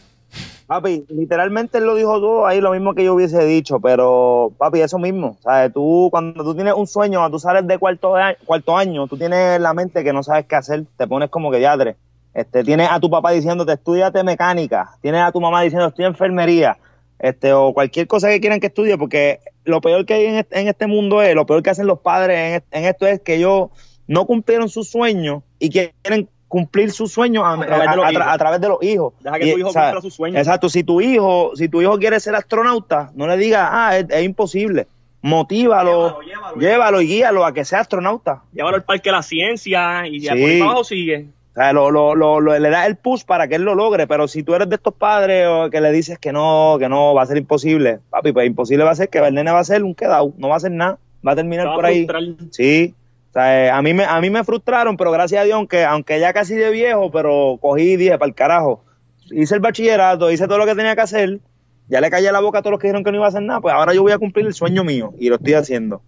[0.67, 4.81] Papi, literalmente él lo dijo todo ahí, lo mismo que yo hubiese dicho, pero papi,
[4.81, 5.39] eso mismo.
[5.41, 5.73] ¿sabes?
[5.73, 9.17] Tú, cuando tú tienes un sueño, tú sales de cuarto, de a- cuarto año, tú
[9.17, 11.97] tienes en la mente que no sabes qué hacer, te pones como que diadre.
[12.39, 16.76] Este, tienes a tu papá diciéndote, estudiate mecánica, tienes a tu mamá diciendo, estudia enfermería,
[17.18, 20.61] este, o cualquier cosa que quieran que estudie, porque lo peor que hay en este,
[20.61, 23.20] en este mundo es, lo peor que hacen los padres en, est- en esto es
[23.20, 23.70] que ellos
[24.07, 28.09] no cumplieron sus sueños y quieren cumplir sus sueños a, A través de los a-
[28.09, 28.26] a tra- hijos.
[28.34, 29.12] a través de los hijos.
[29.20, 29.89] Deja que Y, tu hijo ¿sabes?
[29.95, 30.39] cumpla sus sueños.
[30.39, 34.07] Exacto, si tu hijo, si tu hijo quiere ser astronauta, no le digas, ah, es,
[34.11, 34.86] es imposible.
[35.20, 36.57] Motívalo, Llévalo, llévalo.
[36.61, 38.43] llévalo y guíalo a que sea astronauta.
[38.53, 40.41] Llévalo al parque de la ciencia y ya Sí.
[40.41, 41.26] por ahí abajo sigue.
[41.59, 44.07] O sea, lo, lo, lo, lo- le das el push para que él lo logre,
[44.07, 47.15] pero si tú eres de estos padres o que le dices que no, que no,
[47.15, 49.65] va a ser imposible, papi, pues imposible va a ser que el nene va a
[49.65, 51.89] ser un quedado, no va a hacer nada, va a terminar Te va por a
[51.89, 52.07] ahí.
[52.53, 52.95] Sí,
[53.31, 55.85] o sea, eh, a mí me, a mí me frustraron, pero gracias a Dios, aunque,
[55.85, 58.85] aunque ya casi de viejo, pero cogí y dije, para el carajo,
[59.33, 61.41] hice el bachillerato, hice todo lo que tenía que hacer,
[61.89, 63.43] ya le callé la boca a todos los que dijeron que no iba a hacer
[63.43, 66.03] nada, pues ahora yo voy a cumplir el sueño mío y lo estoy haciendo.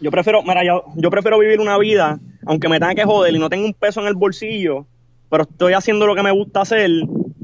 [0.00, 2.18] Yo prefiero, mira, yo, yo prefiero vivir una vida,
[2.52, 4.86] aunque me tenga que joder y no tenga un peso en el bolsillo,
[5.30, 6.90] pero estoy haciendo lo que me gusta hacer,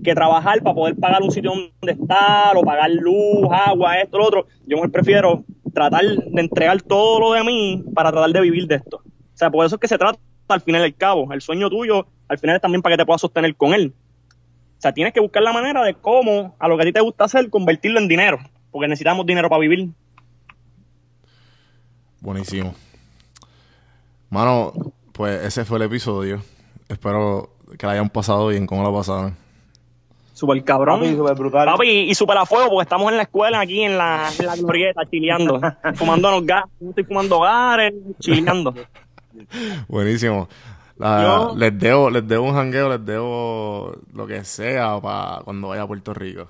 [0.05, 4.27] que trabajar para poder pagar un sitio donde estar, o pagar luz, agua, esto, lo
[4.27, 4.47] otro.
[4.67, 8.77] Yo mejor prefiero tratar de entregar todo lo de mí para tratar de vivir de
[8.77, 8.99] esto.
[8.99, 11.33] O sea, por eso es que se trata al final del cabo.
[11.33, 13.95] El sueño tuyo, al final es también para que te puedas sostener con él.
[14.77, 17.01] O sea, tienes que buscar la manera de cómo a lo que a ti te
[17.01, 18.39] gusta hacer, convertirlo en dinero.
[18.71, 19.89] Porque necesitamos dinero para vivir.
[22.21, 22.75] Buenísimo.
[24.31, 24.73] Mano,
[25.19, 26.41] pues ese fue el episodio.
[26.89, 28.67] Espero que la hayan pasado bien.
[28.67, 29.37] ¿Cómo la pasaron?
[30.33, 31.01] Super cabrón.
[31.01, 31.67] Papi, súper brutal.
[31.67, 34.55] Papi, y súper a fuego, porque estamos en la escuela aquí en la, en la
[34.57, 35.61] glorieta, chileando,
[35.97, 36.65] fumándonos gas.
[36.81, 38.73] Yo estoy fumando gares, chileando.
[39.89, 40.49] Buenísimo.
[40.97, 45.69] La- Yo- les debo, les debo un jangueo, les debo lo que sea para cuando
[45.69, 46.47] vaya a Puerto Rico.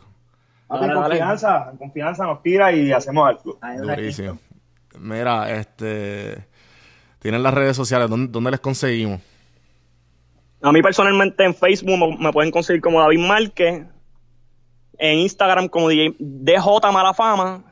[0.66, 1.18] Papi, Dale, en dale.
[1.18, 3.58] confianza, en confianza nos tira y hacemos algo.
[3.82, 4.38] Durísimo.
[4.98, 6.46] Mira, este.
[7.20, 9.20] Tienen las redes sociales, ¿dónde, dónde les conseguimos?
[10.60, 13.84] A mí personalmente en Facebook me, pueden conseguir como David Márquez,
[14.98, 16.60] en Instagram como DJ, DJ
[16.92, 17.64] Malafama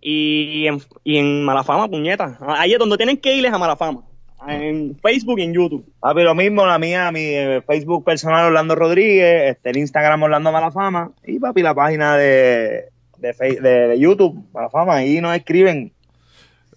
[0.00, 2.36] y en, y en Malafama, puñeta.
[2.40, 4.02] Ahí es donde tienen que ir es a Malafama.
[4.46, 5.86] En Facebook y en YouTube.
[6.00, 10.52] Papi, lo mismo, la mía, mi eh, Facebook personal Orlando Rodríguez, este, el Instagram Orlando
[10.52, 15.92] Malafama y papi, la página de, de, de, de YouTube Malafama, ahí nos escriben.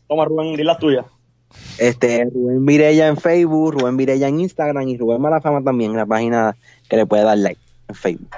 [0.08, 1.06] Toma Rubén, di las tuyas.
[1.78, 6.06] Este, Rubén Virella en Facebook, Rubén Virella en Instagram y Rubén Malafama también en la
[6.06, 6.56] página
[6.90, 8.36] que le puede dar like en Facebook.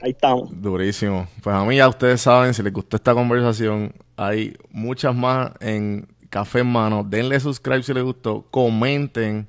[0.00, 0.50] Ahí estamos.
[0.60, 1.26] Durísimo.
[1.42, 6.06] Pues a mí ya ustedes saben, si les gustó esta conversación, hay muchas más en
[6.28, 7.04] Café en Mano.
[7.04, 8.44] Denle subscribe si les gustó.
[8.50, 9.48] Comenten.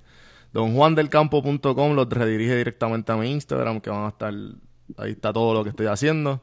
[0.53, 4.33] Donjuandelcampo.com los redirige directamente a mi Instagram, que van a estar...
[4.97, 6.41] Ahí está todo lo que estoy haciendo.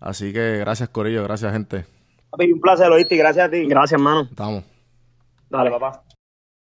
[0.00, 1.22] Así que gracias, Corillo.
[1.22, 1.84] Gracias, gente.
[2.30, 3.66] Papi, un placer, oíste, y gracias a ti.
[3.66, 4.22] Gracias, hermano.
[4.22, 4.73] Estamos.
[5.56, 6.13] 好了，爸爸。